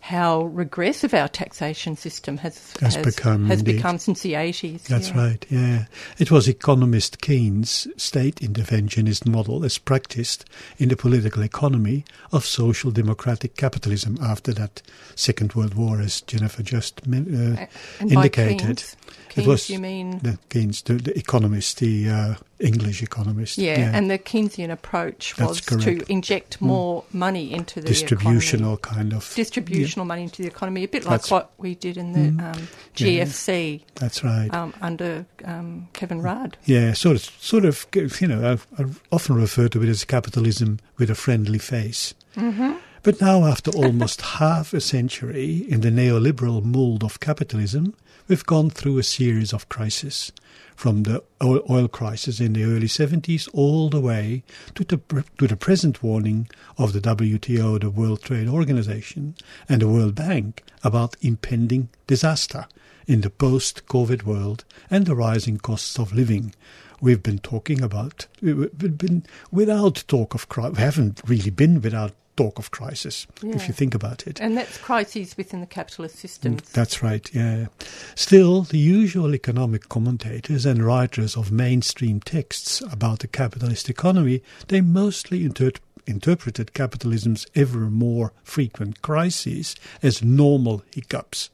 how 0.02 0.42
regressive 0.47 1.14
our 1.14 1.28
taxation 1.28 1.97
system 1.97 2.37
has 2.38 2.73
Mm-hmm. 2.73 2.85
Has 2.87 2.97
become, 2.97 3.47
has 3.47 3.61
indeed. 3.61 3.76
become 3.76 3.99
since 3.99 4.23
the 4.23 4.35
eighties. 4.35 4.82
That's 4.85 5.14
right, 5.14 5.44
yeah. 5.49 5.85
It 6.18 6.30
was 6.30 6.49
economist 6.49 7.21
Keynes' 7.21 7.87
state 7.97 8.37
interventionist 8.37 9.26
model 9.26 9.64
as 9.64 9.78
practiced 9.78 10.44
in 10.78 10.88
the 10.88 10.97
political 10.97 11.42
economy 11.44 12.04
of 12.32 12.44
social 12.44 12.90
democratic 12.90 13.56
capitalism 13.56 14.18
after 14.21 14.52
that 14.54 14.82
Second 15.14 15.54
World 15.54 15.75
War, 15.75 16.00
as 16.00 16.23
Jennifer 16.23 16.62
just 16.64 17.00
uh, 17.06 17.66
indicated. 18.00 18.78
Keynes, 18.78 18.97
It 19.37 19.47
was 19.47 19.71
you 19.71 19.78
mean 19.78 20.18
the 20.18 20.38
Keynes, 20.50 20.82
the, 20.82 20.94
the 20.94 21.16
economist, 21.16 21.78
the 21.78 22.11
uh, 22.11 22.35
English 22.59 23.02
economist. 23.02 23.59
yeah, 23.59 23.90
and 23.92 24.11
the 24.11 24.18
Keynesian 24.18 24.71
approach 24.71 25.37
was. 25.38 25.61
Mm. 25.62 25.82
to 25.82 26.12
inject 26.12 26.61
more 26.61 27.04
money 27.12 27.52
into 27.52 27.80
the 27.80 27.90
economy. 27.90 27.92
distributional 27.92 28.76
kind 28.78 29.12
of. 29.12 29.32
distributional 29.35 30.04
money 30.06 30.23
into 30.23 30.42
the 30.42 30.49
economy, 30.49 30.85
a 30.85 30.88
bit 30.88 31.04
like 31.04 31.23
That's- 31.23 31.30
what 31.30 31.52
we 31.59 31.75
did 31.75 31.97
in 31.97 32.12
the 32.12 32.28
um, 32.44 32.68
Yeah. 32.97 33.25
GFC 33.25 33.82
That's 33.97 34.23
right. 34.23 34.52
um, 34.54 34.75
under 34.80 35.26
um, 35.44 35.88
Kevin 35.92 36.21
Rudd. 36.23 36.56
Yeah, 36.64 36.92
sort 36.92 37.16
of, 37.16 37.23
sort 37.40 37.64
of. 37.64 37.87
You 38.21 38.28
know, 38.28 38.59
I, 38.78 38.82
I 38.82 38.87
often 39.11 39.37
refer 39.37 39.68
to 39.68 39.82
it 39.82 39.88
as 39.88 40.04
capitalism 40.04 40.78
with 40.99 41.11
a 41.11 41.14
friendly 41.14 41.59
face. 41.59 42.14
Mm-hmm. 42.37 42.73
But 43.02 43.21
now, 43.21 43.44
after 43.47 43.73
almost 43.73 44.21
half 44.38 44.73
a 44.73 44.80
century 44.80 45.64
in 45.68 45.80
the 45.80 45.90
neoliberal 45.90 46.62
mold 46.62 47.02
of 47.02 47.18
capitalism, 47.18 47.94
we've 48.28 48.47
gone 48.47 48.71
through 48.71 48.99
a 48.99 49.02
series 49.02 49.52
of 49.52 49.68
crises, 49.68 50.30
from 50.76 51.02
the 51.04 51.22
oil, 51.42 51.88
crisis 51.88 52.40
in 52.40 52.54
the 52.54 52.64
early 52.64 52.86
70s 52.86 53.48
all 53.52 53.88
the 53.88 54.00
way 54.00 54.42
to 54.74 54.84
the 54.84 55.24
to 55.38 55.46
the 55.46 55.56
present 55.56 56.02
warning 56.02 56.48
of 56.78 56.92
the 56.92 57.00
WTO, 57.00 57.80
the 57.80 57.90
World 57.90 58.22
Trade 58.22 58.48
Organization, 58.48 59.34
and 59.68 59.82
the 59.82 59.88
World 59.88 60.14
Bank 60.14 60.62
about 60.82 61.16
impending 61.20 61.88
disaster 62.06 62.66
in 63.06 63.20
the 63.20 63.30
post-COVID 63.30 64.22
world 64.22 64.64
and 64.90 65.06
the 65.06 65.16
rising 65.16 65.58
costs 65.58 65.98
of 65.98 66.12
living. 66.12 66.54
We've 67.00 67.22
been 67.22 67.40
talking 67.40 67.82
about, 67.82 68.26
we've 68.40 68.96
been 68.96 69.26
without 69.50 70.04
talk 70.06 70.34
of 70.34 70.48
crisis. 70.48 70.76
We 70.76 70.82
haven't 70.82 71.20
really 71.26 71.50
been 71.50 71.80
without 71.80 72.12
talk 72.36 72.58
of 72.58 72.70
crisis, 72.70 73.26
if 73.42 73.68
you 73.68 73.74
think 73.74 73.94
about 73.94 74.26
it. 74.26 74.40
And 74.40 74.56
that's 74.56 74.78
crises 74.78 75.37
within 75.37 75.61
the 75.61 75.66
capitalist 75.66 76.16
system. 76.16 76.57
Mm, 76.57 76.72
that's 76.72 77.02
right, 77.02 77.28
yeah. 77.35 77.66
Still, 78.14 78.62
the 78.62 78.78
usual 78.78 79.35
economic 79.35 79.88
commentators 79.88 80.64
and 80.64 80.83
writers 80.83 81.37
of 81.37 81.52
mainstream 81.52 82.20
texts 82.20 82.80
about 82.90 83.20
the 83.20 83.28
capitalist 83.28 83.90
economy, 83.90 84.42
they 84.68 84.80
mostly 84.80 85.44
inter- 85.44 85.72
interpreted 86.07 86.72
capitalism's 86.72 87.46
ever 87.54 87.90
more 87.90 88.33
frequent 88.42 89.02
crises 89.02 89.76
as 90.02 90.22
normal 90.22 90.83
hiccups, 90.94 91.50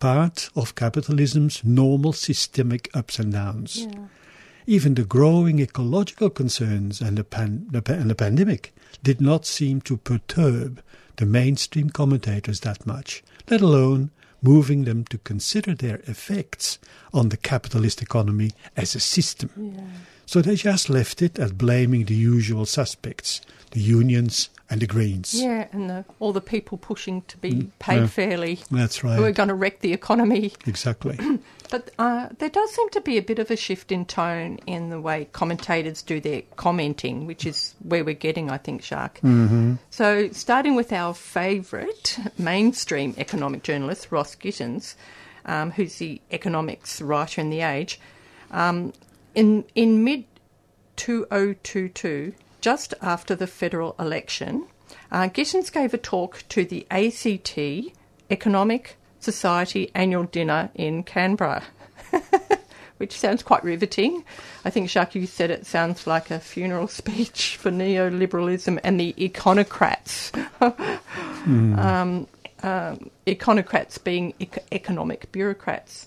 part 0.00 0.50
of 0.56 0.74
capitalism's 0.74 1.62
normal 1.64 2.12
systemic 2.12 2.88
ups 2.94 3.18
and 3.18 3.32
downs. 3.32 3.86
Yeah. 3.86 4.06
Even 4.68 4.96
the 4.96 5.04
growing 5.04 5.60
ecological 5.60 6.28
concerns 6.28 7.00
and 7.00 7.16
the, 7.16 7.24
pan- 7.24 7.66
the, 7.70 7.82
and 7.90 8.10
the 8.10 8.14
pandemic 8.14 8.74
did 9.02 9.18
not 9.18 9.46
seem 9.46 9.80
to 9.80 9.96
perturb 9.96 10.82
the 11.16 11.24
mainstream 11.24 11.88
commentators 11.88 12.60
that 12.60 12.86
much, 12.86 13.22
let 13.48 13.62
alone 13.62 14.10
moving 14.42 14.84
them 14.84 15.04
to 15.04 15.16
consider 15.16 15.74
their 15.74 16.02
effects 16.06 16.78
on 17.14 17.30
the 17.30 17.38
capitalist 17.38 18.02
economy 18.02 18.50
as 18.76 18.94
a 18.94 19.00
system. 19.00 19.48
Yeah. 19.56 19.84
So 20.26 20.42
they 20.42 20.56
just 20.56 20.90
left 20.90 21.22
it 21.22 21.38
at 21.38 21.56
blaming 21.56 22.04
the 22.04 22.14
usual 22.14 22.66
suspects, 22.66 23.40
the 23.72 23.80
unions 23.80 24.50
and 24.70 24.80
the 24.82 24.86
Greens. 24.86 25.34
Yeah, 25.34 25.66
and 25.72 25.88
the, 25.88 26.04
all 26.20 26.32
the 26.32 26.40
people 26.42 26.76
pushing 26.78 27.22
to 27.22 27.36
be 27.38 27.70
paid 27.78 27.98
Mm, 27.98 28.00
yeah. 28.02 28.06
fairly 28.06 28.58
That's 28.70 29.02
right. 29.02 29.16
who 29.16 29.24
are 29.24 29.32
going 29.32 29.48
to 29.48 29.54
wreck 29.54 29.80
the 29.80 29.92
economy. 29.92 30.52
Exactly. 30.66 31.18
But 31.70 31.90
uh, 31.98 32.30
there 32.38 32.48
does 32.48 32.70
seem 32.74 32.88
to 32.90 33.00
be 33.02 33.18
a 33.18 33.22
bit 33.22 33.38
of 33.38 33.50
a 33.50 33.56
shift 33.56 33.92
in 33.92 34.06
tone 34.06 34.58
in 34.66 34.88
the 34.88 34.98
way 34.98 35.28
commentators 35.32 36.00
do 36.00 36.18
their 36.18 36.40
commenting, 36.56 37.26
which 37.26 37.44
is 37.44 37.74
where 37.82 38.02
we're 38.06 38.14
getting, 38.14 38.48
I 38.50 38.56
think, 38.56 38.82
Jacques. 38.82 39.20
Mm-hmm. 39.20 39.74
So, 39.90 40.30
starting 40.32 40.76
with 40.76 40.94
our 40.94 41.12
favourite 41.12 42.18
mainstream 42.38 43.14
economic 43.18 43.64
journalist, 43.64 44.10
Ross 44.10 44.34
Gittins, 44.34 44.94
um, 45.44 45.70
who's 45.72 45.96
the 45.98 46.22
economics 46.32 47.02
writer 47.02 47.42
in 47.42 47.50
The 47.50 47.60
Age, 47.60 48.00
um, 48.50 48.94
in, 49.34 49.66
in 49.74 50.04
mid 50.04 50.24
2022, 50.96 52.32
just 52.60 52.94
after 53.00 53.34
the 53.34 53.46
federal 53.46 53.94
election, 53.98 54.66
uh, 55.10 55.28
Gittins 55.28 55.72
gave 55.72 55.94
a 55.94 55.98
talk 55.98 56.44
to 56.50 56.64
the 56.64 56.86
ACT 56.90 57.58
Economic 58.30 58.96
Society 59.20 59.90
annual 59.94 60.24
dinner 60.24 60.70
in 60.74 61.02
Canberra, 61.02 61.64
which 62.98 63.18
sounds 63.18 63.42
quite 63.42 63.64
riveting. 63.64 64.24
I 64.64 64.70
think, 64.70 64.88
Jacques, 64.88 65.14
you 65.14 65.26
said 65.26 65.50
it 65.50 65.66
sounds 65.66 66.06
like 66.06 66.30
a 66.30 66.40
funeral 66.40 66.88
speech 67.00 67.56
for 67.56 67.70
neoliberalism 67.70 68.78
and 68.84 69.00
the 69.00 69.14
econocrats. 69.18 70.32
um, 71.46 72.26
um, 72.62 73.10
econocrats 73.26 74.02
being 74.02 74.34
ec- 74.40 74.64
economic 74.72 75.30
bureaucrats. 75.32 76.06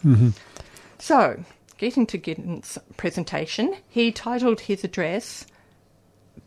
So, 1.00 1.44
getting 1.78 2.06
to 2.08 2.20
Gittins' 2.20 2.78
presentation, 2.98 3.76
he 3.90 4.12
titled 4.12 4.62
his 4.62 4.84
address 4.84 5.46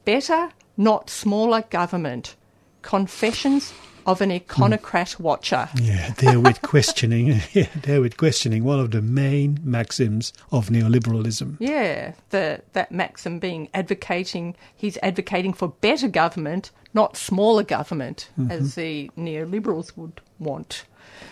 Better 0.04 0.50
Not 0.76 1.08
Smaller 1.08 1.62
Government 1.62 2.36
Confessions 2.82 3.72
of 4.06 4.20
an 4.20 4.30
Econocrat 4.30 5.18
Watcher. 5.18 5.68
Yeah, 5.80 6.10
there 6.18 6.38
with 6.38 6.60
questioning, 6.62 7.40
yeah, 7.52 7.68
there 7.74 8.00
with 8.00 8.16
questioning 8.16 8.64
one 8.64 8.78
of 8.78 8.90
the 8.90 9.00
main 9.00 9.60
maxims 9.62 10.32
of 10.52 10.68
neoliberalism. 10.68 11.56
Yeah, 11.58 12.12
the, 12.30 12.62
that 12.74 12.92
maxim 12.92 13.38
being 13.38 13.68
advocating, 13.72 14.56
he's 14.76 14.98
advocating 15.02 15.54
for 15.54 15.68
better 15.68 16.08
government, 16.08 16.70
not 16.92 17.16
smaller 17.16 17.62
government, 17.62 18.28
as 18.50 18.74
the 18.74 19.10
neoliberals 19.16 19.96
would 19.96 20.20
want. 20.38 20.84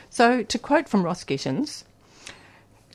So, 0.08 0.42
to 0.42 0.58
quote 0.58 0.88
from 0.88 1.02
Ross 1.02 1.24
Gittins, 1.24 1.84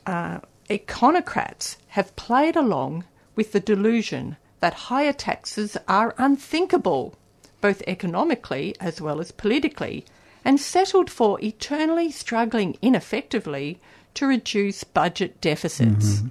uh, 0.06 0.40
econocrats 0.70 1.76
have 1.88 2.14
played 2.16 2.56
along 2.56 3.04
with 3.36 3.52
the 3.52 3.60
delusion 3.60 4.36
that 4.60 4.74
higher 4.74 5.12
taxes 5.12 5.76
are 5.86 6.14
unthinkable, 6.18 7.14
both 7.60 7.82
economically 7.86 8.74
as 8.80 9.00
well 9.00 9.20
as 9.20 9.32
politically, 9.32 10.04
and 10.44 10.60
settled 10.60 11.10
for 11.10 11.40
eternally 11.42 12.10
struggling 12.10 12.76
ineffectively 12.80 13.80
to 14.14 14.26
reduce 14.26 14.84
budget 14.84 15.40
deficits. 15.40 16.16
Mm-hmm. 16.16 16.28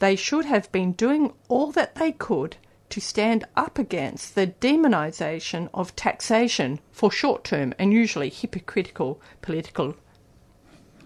They 0.00 0.16
should 0.16 0.44
have 0.44 0.70
been 0.72 0.92
doing 0.92 1.32
all 1.48 1.72
that 1.72 1.94
they 1.94 2.12
could 2.12 2.56
to 2.90 3.00
stand 3.00 3.44
up 3.56 3.78
against 3.78 4.34
the 4.34 4.46
demonisation 4.46 5.68
of 5.72 5.96
taxation 5.96 6.78
for 6.92 7.10
short 7.10 7.44
term 7.44 7.74
and 7.78 7.92
usually 7.92 8.28
hypocritical 8.28 9.20
political 9.42 9.96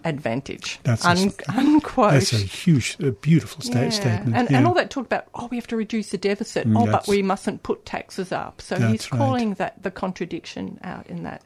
advantage. 0.09 0.79
That's 0.83 1.05
a- 1.05 1.31
unquote. 1.57 2.11
That's 2.13 2.33
a 2.33 2.37
huge, 2.37 2.97
a 2.99 3.11
beautiful 3.11 3.61
sta- 3.61 3.83
Yeah. 3.83 3.89
statement. 3.89 4.35
And, 4.35 4.49
yeah. 4.49 4.57
and 4.57 4.67
all 4.67 4.73
that 4.73 4.89
talk 4.89 5.05
about, 5.05 5.27
oh, 5.35 5.47
we 5.47 5.57
have 5.57 5.67
to 5.67 5.77
reduce 5.77 6.09
the 6.09 6.17
deficit. 6.17 6.67
Mm, 6.67 6.81
oh, 6.81 6.91
but 6.91 7.07
we 7.07 7.21
mustn't 7.21 7.63
put 7.63 7.85
taxes 7.85 8.31
up. 8.31 8.61
So 8.61 8.75
he's 8.75 9.11
right. 9.11 9.17
calling 9.17 9.53
that 9.55 9.81
the 9.83 9.91
contradiction 9.91 10.79
out 10.83 11.07
in 11.07 11.23
that. 11.23 11.43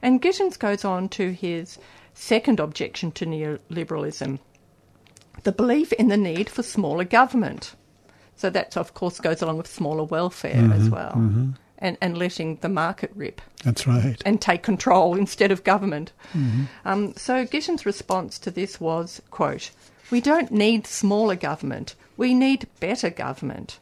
And 0.00 0.22
Gittins 0.22 0.58
goes 0.58 0.84
on 0.84 1.08
to 1.10 1.32
his 1.32 1.78
Second 2.18 2.60
objection 2.60 3.12
to 3.12 3.26
neoliberalism 3.26 4.38
the 5.42 5.52
belief 5.52 5.92
in 5.92 6.08
the 6.08 6.16
need 6.16 6.48
for 6.48 6.62
smaller 6.62 7.04
government. 7.04 7.74
So 8.36 8.48
that, 8.48 8.74
of 8.78 8.94
course, 8.94 9.20
goes 9.20 9.42
along 9.42 9.58
with 9.58 9.66
smaller 9.66 10.04
welfare 10.04 10.70
as 10.72 10.88
well, 10.88 11.12
and, 11.78 11.96
and 12.00 12.16
letting 12.16 12.56
the 12.56 12.68
market 12.68 13.10
rip 13.14 13.40
That's 13.64 13.86
right. 13.86 14.20
and 14.24 14.40
take 14.40 14.62
control 14.62 15.14
instead 15.16 15.50
of 15.50 15.64
government. 15.64 16.12
Um, 16.84 17.14
so 17.16 17.44
Gittins' 17.44 17.84
response 17.84 18.38
to 18.40 18.50
this 18.50 18.80
was, 18.80 19.20
quote, 19.30 19.70
We 20.10 20.20
don't 20.20 20.50
need 20.50 20.86
smaller 20.86 21.36
government, 21.36 21.94
we 22.16 22.34
need 22.34 22.66
better 22.80 23.10
government. 23.10 23.78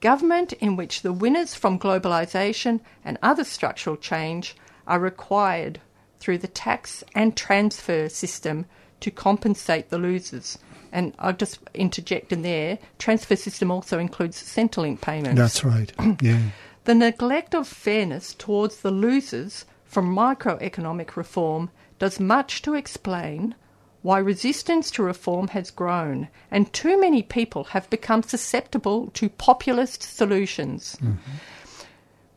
Government 0.00 0.52
in 0.54 0.76
which 0.76 1.02
the 1.02 1.12
winners 1.12 1.54
from 1.54 1.78
globalisation 1.78 2.80
and 3.04 3.18
other 3.20 3.42
structural 3.42 3.96
change 3.96 4.54
are 4.86 5.00
required 5.00 5.80
through 6.20 6.38
the 6.38 6.48
tax 6.48 7.02
and 7.14 7.36
transfer 7.36 8.08
system 8.08 8.66
to 9.00 9.10
compensate 9.10 9.90
the 9.90 9.98
losers. 9.98 10.58
And 10.92 11.14
I'll 11.18 11.32
just 11.32 11.58
interject 11.74 12.32
in 12.32 12.42
there, 12.42 12.78
transfer 12.98 13.36
system 13.36 13.70
also 13.70 13.98
includes 13.98 14.42
Centrelink 14.42 15.00
payments. 15.00 15.38
That's 15.38 15.64
right. 15.64 15.92
yeah. 16.20 16.40
The 16.88 16.94
neglect 16.94 17.54
of 17.54 17.68
fairness 17.68 18.32
towards 18.32 18.78
the 18.78 18.90
losers 18.90 19.66
from 19.84 20.16
microeconomic 20.16 21.16
reform 21.16 21.68
does 21.98 22.18
much 22.18 22.62
to 22.62 22.72
explain 22.72 23.54
why 24.00 24.16
resistance 24.16 24.90
to 24.92 25.02
reform 25.02 25.48
has 25.48 25.70
grown 25.70 26.28
and 26.50 26.72
too 26.72 26.98
many 26.98 27.22
people 27.22 27.64
have 27.64 27.90
become 27.90 28.22
susceptible 28.22 29.08
to 29.08 29.28
populist 29.28 30.02
solutions. 30.02 30.96
Mm-hmm. 31.02 31.18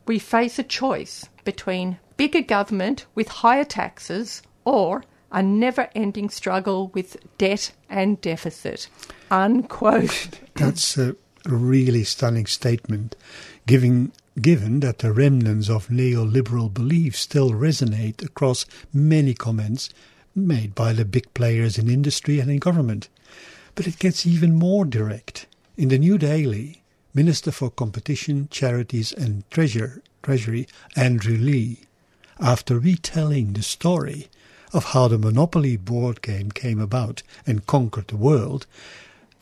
We 0.06 0.18
face 0.18 0.58
a 0.58 0.64
choice 0.64 1.30
between 1.44 1.98
bigger 2.18 2.42
government 2.42 3.06
with 3.14 3.28
higher 3.28 3.64
taxes 3.64 4.42
or 4.66 5.02
a 5.30 5.42
never 5.42 5.88
ending 5.94 6.28
struggle 6.28 6.88
with 6.88 7.16
debt 7.38 7.72
and 7.88 8.20
deficit. 8.20 8.90
Unquote. 9.30 10.40
That's 10.56 10.98
a 10.98 11.16
really 11.46 12.04
stunning 12.04 12.44
statement, 12.44 13.16
given, 13.66 14.12
given 14.40 14.80
that 14.80 14.98
the 14.98 15.12
remnants 15.12 15.68
of 15.68 15.88
neoliberal 15.88 16.72
beliefs 16.72 17.20
still 17.20 17.50
resonate 17.50 18.24
across 18.24 18.64
many 18.92 19.34
comments 19.34 19.90
made 20.34 20.74
by 20.74 20.92
the 20.92 21.04
big 21.04 21.32
players 21.34 21.76
in 21.76 21.90
industry 21.90 22.40
and 22.40 22.50
in 22.50 22.58
government. 22.58 23.08
But 23.74 23.86
it 23.86 23.98
gets 23.98 24.26
even 24.26 24.54
more 24.54 24.84
direct. 24.84 25.46
In 25.76 25.88
the 25.88 25.98
New 25.98 26.18
Daily, 26.18 26.82
Minister 27.14 27.50
for 27.50 27.70
Competition, 27.70 28.48
Charities 28.50 29.12
and 29.12 29.48
Treasure, 29.50 30.02
Treasury, 30.22 30.66
Andrew 30.96 31.36
Leigh, 31.36 31.80
after 32.40 32.78
retelling 32.78 33.52
the 33.52 33.62
story 33.62 34.28
of 34.72 34.86
how 34.86 35.08
the 35.08 35.18
Monopoly 35.18 35.76
board 35.76 36.22
game 36.22 36.50
came 36.50 36.80
about 36.80 37.22
and 37.46 37.66
conquered 37.66 38.08
the 38.08 38.16
world, 38.16 38.66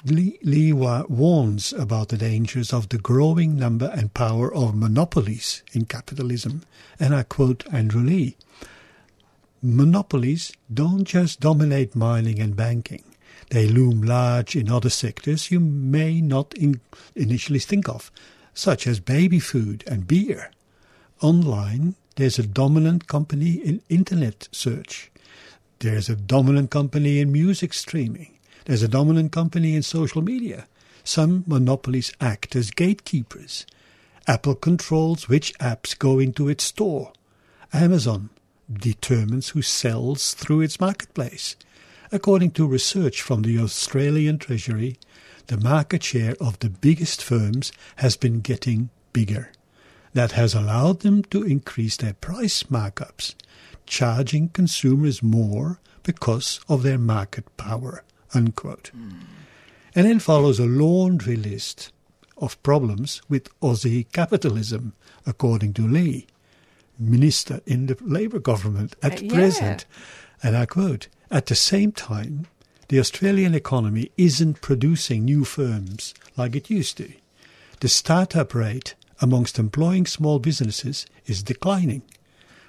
Leigh 0.05 0.73
warns 0.73 1.75
about 1.75 2.09
the 2.09 2.17
dangers 2.17 2.73
of 2.73 2.89
the 2.89 2.99
growing 2.99 3.57
number 3.57 3.93
and 3.95 4.15
power 4.15 4.53
of 4.55 4.75
monopolies 4.75 5.63
in 5.73 5.85
capitalism. 5.85 6.63
And 6.99 7.15
I 7.15 7.23
quote 7.23 7.65
Andrew 7.73 8.03
Leigh 8.03 8.37
Monopolies 9.63 10.53
don't 10.73 11.05
just 11.05 11.41
dominate 11.41 11.95
mining 11.95 12.41
and 12.41 12.57
banking. 12.57 13.05
They 13.51 13.69
loom 13.69 14.01
large 14.01 14.57
in 14.57 14.71
other 14.71 14.89
sectors 14.89 15.51
you 15.51 15.61
may 15.61 16.23
not 16.23 16.55
in- 16.55 16.81
initially 17.15 17.59
think 17.59 17.87
of, 17.87 18.11
such 18.55 18.87
as 18.87 19.01
baby 19.01 19.39
food 19.39 19.85
and 19.87 20.07
beer. 20.07 20.51
Online, 21.21 21.95
there's 22.17 22.39
a 22.39 22.47
dominant 22.47 23.07
company 23.07 23.53
in 23.53 23.83
internet 23.91 24.49
search. 24.51 25.11
There's 25.81 26.09
a 26.09 26.17
dominant 26.17 26.71
company 26.71 27.19
in 27.19 27.31
music 27.31 27.75
streaming. 27.75 28.39
There's 28.71 28.85
a 28.85 28.89
dominant 28.89 29.33
company 29.33 29.75
in 29.75 29.83
social 29.83 30.23
media. 30.23 30.69
Some 31.03 31.43
monopolies 31.49 32.13
act 32.21 32.55
as 32.55 32.71
gatekeepers. 32.71 33.67
Apple 34.29 34.55
controls 34.55 35.29
which 35.29 35.59
apps 35.59 35.99
go 35.99 36.21
into 36.21 36.49
its 36.49 36.63
store. 36.63 37.13
Amazon 37.73 38.31
determines 38.73 39.49
who 39.49 39.61
sells 39.61 40.35
through 40.35 40.61
its 40.61 40.79
marketplace. 40.79 41.57
According 42.13 42.53
to 42.53 42.65
research 42.65 43.23
from 43.23 43.43
the 43.43 43.59
Australian 43.59 44.39
Treasury, 44.39 44.99
the 45.49 45.57
market 45.57 46.05
share 46.05 46.37
of 46.41 46.61
the 46.61 46.71
biggest 46.71 47.25
firms 47.25 47.73
has 47.97 48.17
been 48.17 48.39
getting 48.39 48.91
bigger. 49.13 49.51
That 50.13 50.31
has 50.39 50.55
allowed 50.55 51.01
them 51.01 51.25
to 51.25 51.43
increase 51.43 51.97
their 51.97 52.15
price 52.15 52.63
markups, 52.63 53.35
charging 53.85 54.49
consumers 54.51 55.25
more 55.25 55.81
because 56.05 56.61
of 56.69 56.85
their 56.85 56.99
market 56.99 57.57
power. 57.57 58.05
Unquote. 58.35 58.91
And 59.95 60.07
then 60.07 60.19
follows 60.21 60.59
a 60.61 60.67
laundry 60.67 61.37
list 61.37 61.93
of 62.37 62.63
problems 62.63 63.23
with 63.29 63.49
Aussie 63.61 64.07
capitalism, 64.13 64.93
according 65.27 65.75
to 65.75 65.87
Leigh, 65.87 66.27
minister 66.99 67.61
in 67.67 67.87
the 67.87 67.97
Labour 68.01 68.39
government 68.39 68.95
at 69.03 69.21
Uh, 69.21 69.25
yeah. 69.25 69.35
present. 69.35 69.87
And 70.43 70.57
I 70.57 70.67
quote 70.67 71.09
At 71.31 71.47
the 71.47 71.55
same 71.55 71.93
time, 71.93 72.47
the 72.89 72.99
Australian 72.99 73.55
economy 73.55 74.11
isn't 74.17 74.61
producing 74.61 75.25
new 75.25 75.45
firms 75.45 76.13
like 76.37 76.57
it 76.57 76.71
used 76.71 76.97
to. 76.97 77.13
The 77.81 77.89
startup 77.89 78.55
rate 78.55 78.95
amongst 79.21 79.59
employing 79.59 80.07
small 80.07 80.39
businesses 80.39 81.07
is 81.27 81.43
declining. 81.43 82.03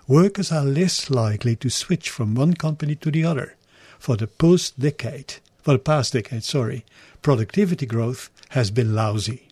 Workers 0.08 0.52
are 0.52 0.64
less 0.66 1.10
likely 1.10 1.56
to 1.58 1.70
switch 1.70 2.10
from 2.10 2.36
one 2.36 2.54
company 2.54 2.96
to 2.96 3.10
the 3.12 3.24
other. 3.24 3.56
For 4.00 4.16
the 4.18 4.28
post 4.28 4.80
decade, 4.80 5.36
for 5.62 5.74
the 5.74 5.80
past 5.80 6.14
decade, 6.14 6.44
sorry, 6.44 6.86
productivity 7.22 7.86
growth 7.86 8.30
has 8.50 8.72
been 8.72 8.96
lousy. 8.96 9.48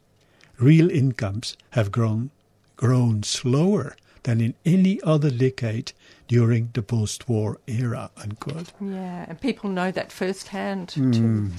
Real 0.58 0.90
incomes 0.90 1.56
have 1.72 1.92
grown 1.92 2.32
grown 2.76 3.24
slower 3.24 3.96
than 4.24 4.40
in 4.40 4.54
any 4.66 5.02
other 5.04 5.30
decade 5.30 5.92
during 6.28 6.70
the 6.74 6.82
post-war 6.82 7.58
era. 7.68 8.10
Unquote. 8.18 8.72
Yeah, 8.80 9.26
and 9.28 9.40
people 9.40 9.70
know 9.70 9.92
that 9.92 10.12
firsthand 10.12 10.90
too. 10.90 11.50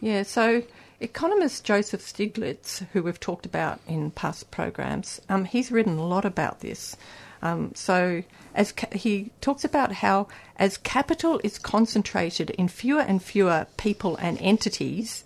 Yeah, 0.00 0.22
so 0.22 0.62
economist 1.00 1.64
Joseph 1.64 2.00
Stiglitz, 2.00 2.86
who 2.92 3.02
we've 3.02 3.20
talked 3.20 3.46
about 3.46 3.80
in 3.86 4.10
past 4.12 4.50
programs, 4.50 5.20
um, 5.28 5.44
he's 5.44 5.70
written 5.70 5.98
a 5.98 6.06
lot 6.06 6.24
about 6.24 6.60
this. 6.60 6.96
Um, 7.42 7.72
so 7.74 8.22
as 8.54 8.72
ca- 8.72 8.88
he 8.92 9.30
talks 9.40 9.64
about 9.64 9.92
how 9.92 10.28
as 10.56 10.76
capital 10.76 11.40
is 11.42 11.58
concentrated 11.58 12.50
in 12.50 12.68
fewer 12.68 13.00
and 13.00 13.22
fewer 13.22 13.66
people 13.76 14.16
and 14.16 14.40
entities, 14.40 15.24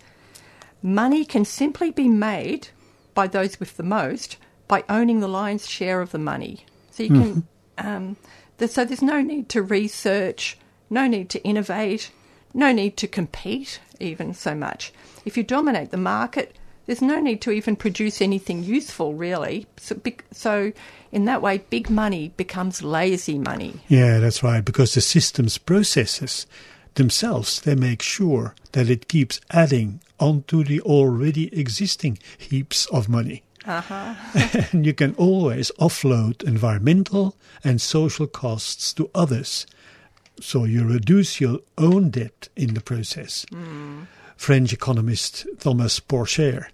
money 0.81 1.25
can 1.25 1.45
simply 1.45 1.91
be 1.91 2.07
made 2.07 2.69
by 3.13 3.27
those 3.27 3.59
with 3.59 3.77
the 3.77 3.83
most 3.83 4.37
by 4.67 4.83
owning 4.89 5.19
the 5.19 5.27
lion's 5.27 5.67
share 5.67 6.01
of 6.01 6.11
the 6.11 6.17
money. 6.19 6.65
So 6.91 7.03
you 7.03 7.09
can, 7.09 7.47
um, 7.77 8.17
th- 8.57 8.71
so 8.71 8.83
there's 8.83 9.01
no 9.01 9.21
need 9.21 9.49
to 9.49 9.61
research, 9.61 10.57
no 10.89 11.07
need 11.07 11.29
to 11.29 11.43
innovate, 11.43 12.11
no 12.53 12.71
need 12.71 12.97
to 12.97 13.07
compete 13.07 13.79
even 13.99 14.33
so 14.33 14.53
much. 14.55 14.91
If 15.25 15.37
you 15.37 15.43
dominate 15.43 15.91
the 15.91 15.97
market, 15.97 16.55
there's 16.87 17.01
no 17.01 17.19
need 17.19 17.41
to 17.41 17.51
even 17.51 17.75
produce 17.75 18.21
anything 18.21 18.63
useful 18.63 19.13
really. 19.13 19.67
So, 19.77 20.01
so 20.31 20.71
in 21.11 21.25
that 21.25 21.41
way, 21.41 21.59
big 21.69 21.89
money 21.89 22.33
becomes 22.37 22.81
lazy 22.81 23.37
money. 23.37 23.81
Yeah, 23.87 24.19
that's 24.19 24.41
right. 24.41 24.63
Because 24.63 24.93
the 24.93 25.01
system's 25.01 25.57
processes 25.57 26.47
themselves, 26.95 27.61
they 27.61 27.75
make 27.75 28.01
sure 28.01 28.55
that 28.71 28.89
it 28.89 29.07
keeps 29.07 29.39
adding 29.51 30.01
onto 30.19 30.63
the 30.63 30.81
already 30.81 31.53
existing 31.57 32.17
heaps 32.37 32.85
of 32.87 33.07
money. 33.07 33.43
Uh-huh. 33.65 34.15
and 34.71 34.85
you 34.85 34.93
can 34.93 35.13
always 35.15 35.71
offload 35.79 36.41
environmental 36.43 37.35
and 37.63 37.81
social 37.81 38.27
costs 38.27 38.93
to 38.93 39.11
others. 39.13 39.67
So 40.39 40.63
you 40.63 40.87
reduce 40.87 41.41
your 41.41 41.59
own 41.77 42.11
debt 42.11 42.47
in 42.55 42.75
the 42.75 42.81
process. 42.81 43.45
French 44.37 44.71
economist 44.71 45.45
Thomas 45.59 45.99
Porcher 45.99 46.69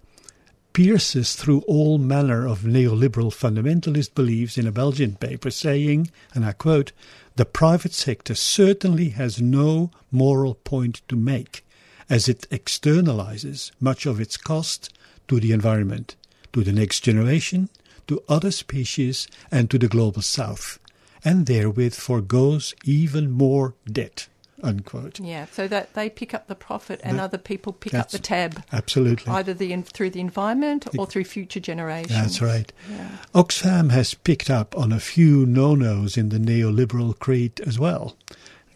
pierces 0.74 1.36
through 1.36 1.62
all 1.62 1.98
manner 1.98 2.48
of 2.48 2.62
neoliberal 2.62 3.32
fundamentalist 3.32 4.14
beliefs 4.16 4.58
in 4.58 4.68
a 4.68 4.72
Belgian 4.72 5.16
paper, 5.16 5.52
saying, 5.52 6.10
and 6.34 6.44
I 6.44 6.52
quote, 6.52 6.92
the 7.36 7.46
private 7.46 7.94
sector 7.94 8.36
certainly 8.36 9.10
has 9.10 9.42
no 9.42 9.92
moral 10.12 10.56
point 10.56 11.02
to 11.08 11.16
make, 11.16 11.66
as 12.10 12.28
it 12.28 12.48
externalizes 12.52 13.72
much 13.80 14.06
of 14.06 14.20
its 14.20 14.38
cost 14.38 14.92
to 15.28 15.40
the 15.40 15.52
environment, 15.52 16.16
to 16.52 16.64
the 16.64 16.74
next 16.74 17.02
generation, 17.02 17.70
to 18.08 18.24
other 18.28 18.52
species, 18.52 19.28
and 19.52 19.70
to 19.70 19.80
the 19.80 19.88
global 19.88 20.22
south, 20.22 20.80
and 21.24 21.46
therewith 21.46 21.96
forgoes 21.96 22.76
even 22.84 23.32
more 23.32 23.76
debt. 23.90 24.28
Unquote. 24.64 25.20
Yeah, 25.20 25.46
so 25.52 25.68
that 25.68 25.94
they 25.94 26.10
pick 26.10 26.34
up 26.34 26.48
the 26.48 26.56
profit 26.56 27.02
and 27.04 27.20
That- 27.20 27.24
other 27.24 27.38
people 27.38 27.74
pick 27.74 27.94
up 27.94 28.10
the 28.12 28.18
tab, 28.18 28.64
Absolutely. 28.72 29.32
either 29.32 29.54
the 29.54 29.76
through 29.82 30.12
the 30.12 30.22
environment 30.22 30.88
or 30.98 31.06
through 31.06 31.26
future 31.26 31.60
generations. 31.60 32.14
That's 32.18 32.42
right. 32.42 32.72
Yeah. 32.90 33.10
Oxfam 33.36 33.92
has 33.92 34.14
picked 34.14 34.50
up 34.50 34.76
on 34.78 34.92
a 34.94 35.00
few 35.02 35.46
no-nos 35.46 36.16
in 36.18 36.30
the 36.30 36.38
neoliberal 36.40 37.18
creed 37.20 37.60
as 37.68 37.78
well. 37.78 38.16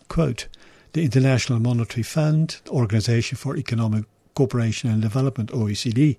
Quote, 0.09 0.47
The 0.93 1.03
International 1.03 1.59
Monetary 1.59 2.03
Fund, 2.03 2.57
Organization 2.69 3.37
for 3.37 3.55
Economic 3.55 4.03
Cooperation 4.37 4.91
and 4.91 5.01
Development, 5.01 5.49
OECD, 5.49 6.17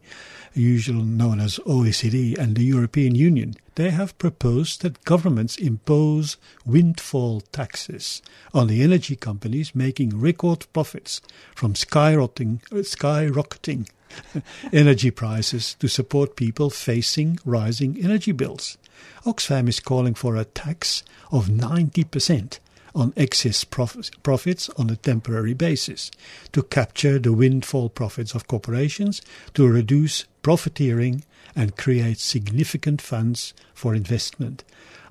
usually 0.53 1.05
known 1.05 1.39
as 1.39 1.61
OECD, 1.61 2.37
and 2.37 2.57
the 2.57 2.65
European 2.65 3.15
Union, 3.15 3.55
they 3.77 3.91
have 3.91 4.19
proposed 4.19 4.83
that 4.83 5.05
governments 5.05 5.57
impose 5.57 6.37
windfall 6.67 7.43
taxes 7.53 8.21
on 8.53 8.67
the 8.67 8.83
energy 8.83 9.15
companies 9.15 9.73
making 9.73 10.19
record 10.19 10.67
profits 10.73 11.21
from 11.55 11.75
skyrocketing, 11.75 12.61
skyrocketing 12.73 13.89
energy 14.73 15.13
prices 15.13 15.75
to 15.75 15.87
support 15.87 16.35
people 16.35 16.71
facing 16.71 17.39
rising 17.45 17.97
energy 18.03 18.33
bills. 18.33 18.79
Oxfam 19.25 19.69
is 19.69 19.79
calling 19.79 20.15
for 20.15 20.35
a 20.35 20.45
tax 20.45 21.05
of 21.31 21.47
90% 21.47 22.59
on 22.99 23.13
excess 23.17 23.65
prof- 23.65 24.11
profits 24.23 24.69
on 24.71 24.91
a 24.91 24.97
temporary 24.97 25.55
basis 25.55 26.11
to 26.53 26.63
capture 26.63 27.19
the 27.19 27.33
windfall 27.33 27.89
profits 27.89 28.35
of 28.35 28.49
corporations, 28.49 29.23
to 29.55 29.67
reduce 29.67 30.25
profiteering 30.43 31.25
and 31.55 31.77
create 31.77 32.19
significant 32.19 33.01
funds 33.01 33.55
for 33.73 33.95
investment. 33.95 34.65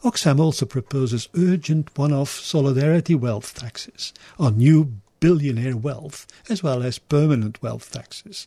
Oxfam 0.03 0.39
also 0.39 0.65
proposes 0.65 1.29
urgent 1.35 1.97
one-off 1.97 2.29
solidarity 2.29 3.15
wealth 3.15 3.53
taxes 3.55 4.13
on 4.37 4.57
new 4.57 4.93
billionaire 5.19 5.75
wealth 5.75 6.27
as 6.49 6.61
well 6.61 6.83
as 6.83 6.99
permanent 6.99 7.61
wealth 7.63 7.91
taxes. 7.91 8.45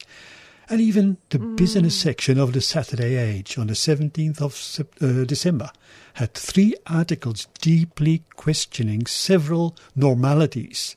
And 0.70 0.80
even 0.80 1.16
the 1.30 1.40
business 1.40 1.98
section 1.98 2.38
of 2.38 2.52
the 2.52 2.60
Saturday 2.60 3.16
Age 3.16 3.58
on 3.58 3.66
the 3.66 3.72
17th 3.72 4.40
of 4.40 4.86
uh, 5.02 5.24
December 5.24 5.72
had 6.14 6.32
three 6.32 6.76
articles 6.86 7.48
deeply 7.60 8.22
questioning 8.36 9.04
several 9.06 9.76
normalities 9.96 10.94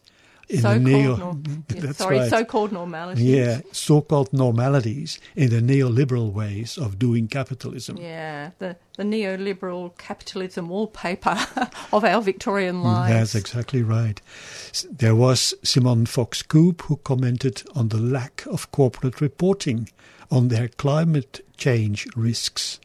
in 0.49 0.58
the 0.58 0.62
So-called 0.62 0.84
neo. 0.84 1.15
nor- 1.15 1.38
That's 1.67 1.97
sorry, 1.97 2.19
right. 2.19 2.29
so-called 2.29 2.71
normalities. 2.71 3.23
Yeah, 3.23 3.62
so-called 3.71 4.34
normalities 4.34 5.19
in 5.36 5.49
the 5.49 5.62
neoliberal 5.62 6.32
ways 6.34 6.77
of 6.77 6.99
doing 6.99 7.27
capitalism. 7.27 7.97
Yeah, 7.97 8.51
the, 8.60 8.75
the 8.97 9.03
neoliberal 9.03 9.97
capitalism 9.97 10.69
wallpaper 10.69 11.38
of 11.91 12.03
our 12.03 12.21
Victorian 12.21 12.84
lives. 12.84 13.12
Mm, 13.13 13.17
That's 13.19 13.36
exactly 13.36 13.84
right. 13.84 14.21
There 14.89 15.15
was 15.15 15.53
Simon 15.63 16.06
Fox 16.06 16.43
Koob 16.43 16.82
who 16.84 16.97
commented 16.97 17.63
on 17.75 17.89
the 17.89 17.97
lack 17.97 18.45
of 18.47 18.71
corporate 18.71 19.21
reporting 19.21 19.89
on 20.34 20.48
their 20.48 20.67
climate 20.67 21.46
change 21.58 22.08
risks. 22.15 22.80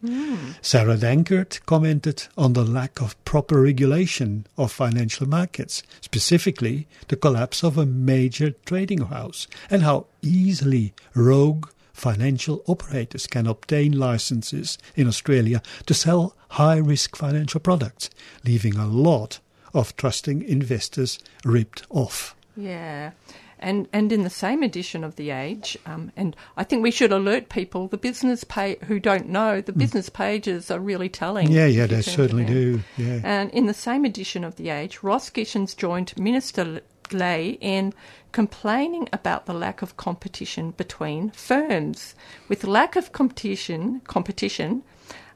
Sarah 0.60 0.98
Danckert 0.98 1.64
commented 1.64 2.24
on 2.36 2.52
the 2.52 2.62
lack 2.62 3.00
of 3.00 3.22
proper 3.24 3.62
regulation 3.62 4.46
of 4.58 4.70
financial 4.70 5.26
markets, 5.26 5.82
specifically 6.02 6.86
the 7.08 7.16
collapse 7.16 7.64
of 7.64 7.78
a 7.78 7.86
major 7.86 8.50
trading 8.66 9.06
house, 9.06 9.48
and 9.70 9.82
how 9.82 10.04
easily 10.20 10.92
rogue 11.14 11.70
financial 11.94 12.62
operators 12.66 13.26
can 13.26 13.46
obtain 13.46 13.98
licenses 13.98 14.76
in 14.94 15.08
Australia 15.08 15.62
to 15.86 15.94
sell 15.94 16.36
high 16.50 16.76
risk 16.76 17.16
financial 17.16 17.60
products, 17.60 18.10
leaving 18.44 18.76
a 18.76 18.86
lot 18.86 19.40
of 19.72 19.96
trusting 19.96 20.42
investors 20.42 21.18
ripped 21.46 21.82
off. 21.88 22.36
Yeah. 22.58 23.12
And 23.60 23.88
and 23.92 24.12
in 24.12 24.22
the 24.22 24.30
same 24.30 24.62
edition 24.62 25.04
of 25.04 25.16
the 25.16 25.30
Age, 25.30 25.76
um, 25.86 26.12
and 26.16 26.36
I 26.56 26.64
think 26.64 26.82
we 26.82 26.90
should 26.90 27.12
alert 27.12 27.48
people 27.48 27.88
the 27.88 27.96
business 27.96 28.44
page 28.44 28.78
who 28.82 29.00
don't 29.00 29.28
know 29.28 29.60
the 29.60 29.72
business 29.72 30.08
pages 30.08 30.70
are 30.70 30.78
really 30.78 31.08
telling. 31.08 31.50
Yeah, 31.50 31.66
yeah, 31.66 31.86
they 31.86 32.02
certainly 32.02 32.44
do. 32.44 32.82
Yeah. 32.96 33.20
And 33.24 33.50
in 33.50 33.66
the 33.66 33.74
same 33.74 34.04
edition 34.04 34.44
of 34.44 34.56
the 34.56 34.70
Age, 34.70 35.02
Ross 35.02 35.30
Gittins 35.30 35.76
joined 35.76 36.16
Minister 36.18 36.80
Leigh 37.12 37.58
in 37.60 37.94
complaining 38.32 39.08
about 39.12 39.46
the 39.46 39.54
lack 39.54 39.82
of 39.82 39.96
competition 39.96 40.72
between 40.72 41.30
firms. 41.30 42.14
With 42.48 42.64
lack 42.64 42.96
of 42.96 43.12
competition, 43.12 44.00
competition, 44.06 44.82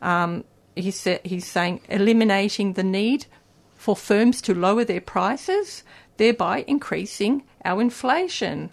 um, 0.01 0.45
he 0.77 0.91
said 0.91 1.21
he's 1.25 1.47
saying 1.47 1.81
eliminating 1.89 2.75
the 2.75 2.85
need 2.85 3.27
for 3.75 3.97
firms 3.97 4.41
to 4.43 4.55
lower 4.55 4.85
their 4.85 5.01
prices, 5.01 5.83
thereby 6.17 6.65
increasing 6.69 7.43
our 7.65 7.81
inflation 7.81 8.71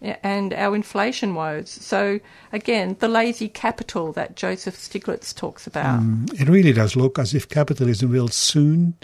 and 0.00 0.52
our 0.52 0.74
inflation 0.74 1.34
woes. 1.34 1.70
So 1.70 2.20
again, 2.52 2.96
the 3.00 3.08
lazy 3.08 3.48
capital 3.48 4.12
that 4.12 4.36
Joseph 4.36 4.76
Stiglitz 4.76 5.34
talks 5.34 5.66
about. 5.66 6.00
Mm, 6.00 6.40
It 6.40 6.48
really 6.48 6.72
does 6.72 6.96
look 6.96 7.18
as 7.18 7.34
if 7.34 7.48
capitalism 7.48 8.10
will 8.10 8.28
soon 8.28 8.94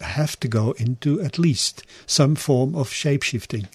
have 0.00 0.40
to 0.40 0.48
go 0.48 0.72
into 0.72 1.20
at 1.20 1.38
least 1.38 1.84
some 2.06 2.34
form 2.34 2.74
of 2.74 2.88
shapeshifting. 2.88 3.66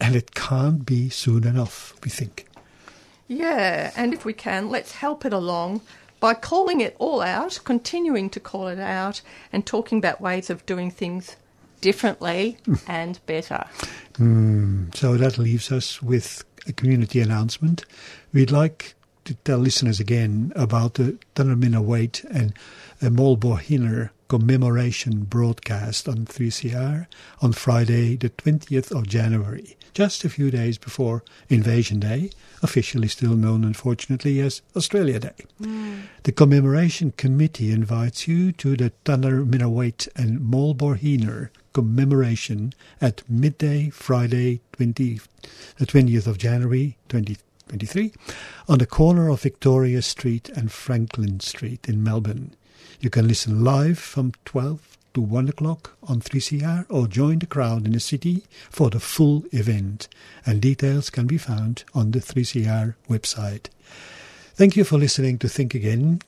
And 0.00 0.14
it 0.14 0.34
can't 0.34 0.84
be 0.84 1.08
soon 1.08 1.46
enough, 1.46 1.94
we 2.04 2.10
think. 2.10 2.46
Yeah, 3.28 3.92
and 3.96 4.12
if 4.12 4.24
we 4.24 4.32
can, 4.32 4.68
let's 4.68 4.92
help 4.92 5.24
it 5.24 5.32
along 5.32 5.80
by 6.20 6.34
calling 6.34 6.80
it 6.80 6.96
all 6.98 7.22
out, 7.22 7.60
continuing 7.64 8.30
to 8.30 8.40
call 8.40 8.68
it 8.68 8.78
out, 8.78 9.22
and 9.52 9.64
talking 9.64 9.98
about 9.98 10.20
ways 10.20 10.50
of 10.50 10.66
doing 10.66 10.90
things 10.90 11.36
differently 11.86 12.58
and 12.88 13.20
better. 13.26 13.64
Mm, 14.18 14.92
so 14.92 15.16
that 15.16 15.38
leaves 15.38 15.70
us 15.70 16.02
with 16.02 16.42
a 16.66 16.72
community 16.72 17.20
announcement. 17.20 17.84
We'd 18.32 18.50
like 18.50 18.96
to 19.24 19.34
tell 19.46 19.58
listeners 19.58 20.00
again 20.00 20.52
about 20.56 20.94
the 20.94 21.16
Tunnerminnerwait 21.36 22.24
and 22.24 22.52
uh, 23.00 23.06
Maulboyheenner 23.06 24.10
commemoration 24.26 25.22
broadcast 25.22 26.08
on 26.08 26.26
3CR 26.26 27.06
on 27.40 27.52
Friday, 27.52 28.16
the 28.16 28.30
20th 28.30 28.90
of 28.90 29.06
January, 29.06 29.76
just 29.94 30.24
a 30.24 30.28
few 30.28 30.50
days 30.50 30.78
before 30.78 31.22
Invasion 31.48 32.00
Day, 32.00 32.30
officially 32.62 33.06
still 33.06 33.36
known, 33.36 33.62
unfortunately, 33.62 34.40
as 34.40 34.60
Australia 34.74 35.20
Day. 35.20 35.36
The 36.24 36.32
commemoration 36.32 37.12
committee 37.12 37.70
invites 37.70 38.26
you 38.26 38.50
to 38.52 38.76
the 38.76 38.92
Tunnerminnerwait 39.04 40.08
and 40.16 40.40
Maulboyheenner 40.40 41.50
commemoration 41.76 42.72
at 43.02 43.22
midday 43.28 43.90
Friday 43.90 44.62
20, 44.72 45.20
the 45.76 45.84
20th 45.84 46.26
of 46.26 46.38
January 46.38 46.96
2023 47.10 48.14
on 48.66 48.78
the 48.78 48.86
corner 48.86 49.28
of 49.28 49.42
Victoria 49.42 50.00
Street 50.00 50.48
and 50.56 50.72
Franklin 50.72 51.38
Street 51.38 51.86
in 51.86 52.02
Melbourne. 52.02 52.54
You 52.98 53.10
can 53.10 53.28
listen 53.28 53.62
live 53.62 53.98
from 53.98 54.32
12 54.46 54.96
to 55.12 55.20
1 55.20 55.50
o'clock 55.50 55.98
on 56.04 56.22
3CR 56.22 56.86
or 56.88 57.06
join 57.06 57.40
the 57.40 57.46
crowd 57.46 57.84
in 57.84 57.92
the 57.92 58.00
city 58.00 58.44
for 58.70 58.88
the 58.88 58.98
full 58.98 59.44
event. 59.52 60.08
And 60.46 60.62
details 60.62 61.10
can 61.10 61.26
be 61.26 61.36
found 61.36 61.84
on 61.92 62.12
the 62.12 62.20
3CR 62.20 62.94
website. 63.10 63.66
Thank 64.54 64.76
you 64.76 64.84
for 64.84 64.96
listening 64.96 65.36
to 65.40 65.48
Think 65.50 65.74
Again 65.74 66.22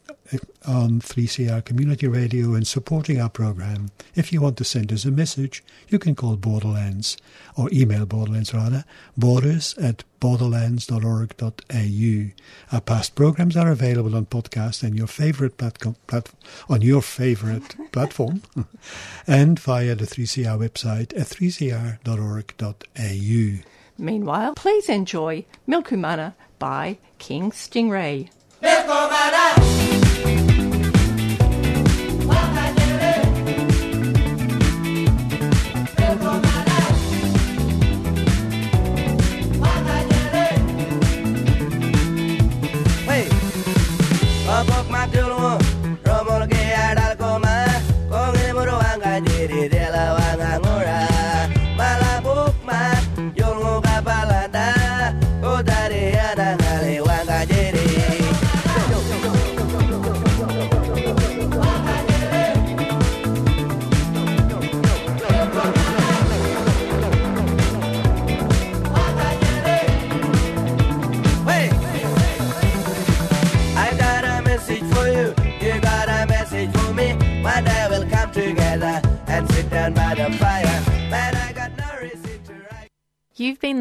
on 0.67 1.01
3CR 1.01 1.65
Community 1.65 2.07
Radio 2.07 2.55
and 2.55 2.67
supporting 2.67 3.21
our 3.21 3.29
program. 3.31 3.91
If 4.15 4.33
you 4.33 4.41
want 4.41 4.57
to 4.59 4.65
send 4.65 4.93
us 4.93 5.05
a 5.05 5.11
message, 5.11 5.65
you 5.89 5.99
can 5.99 6.15
call 6.15 6.37
Borderlands 6.37 7.17
or 7.57 7.69
email 7.73 8.07
Borderlands 8.07 8.55
rather, 8.55 8.85
borders 9.17 9.75
at 9.79 10.05
borderlands.org.au. 10.21 12.31
Our 12.73 12.81
past 12.81 13.15
programs 13.15 13.57
are 13.57 13.71
available 13.71 14.17
on 14.17 14.27
podcast 14.27 14.83
and 14.83 14.97
your 14.97 15.07
favorite 15.07 15.57
platform, 15.57 15.97
plat- 16.07 16.31
on 16.69 16.83
your 16.83 17.03
favorite 17.03 17.77
platform 17.93 18.43
and 19.27 19.59
via 19.59 19.95
the 19.95 20.07
3CR 20.07 20.59
website 20.59 21.19
at 21.19 21.27
3cr.org.au. 21.29 23.65
Meanwhile, 24.01 24.55
please 24.55 24.89
enjoy 24.89 25.45
Milkumana 25.67 26.35
by 26.59 26.99
King 27.19 27.51
Stingray. 27.51 28.31
Hey, 30.25 30.58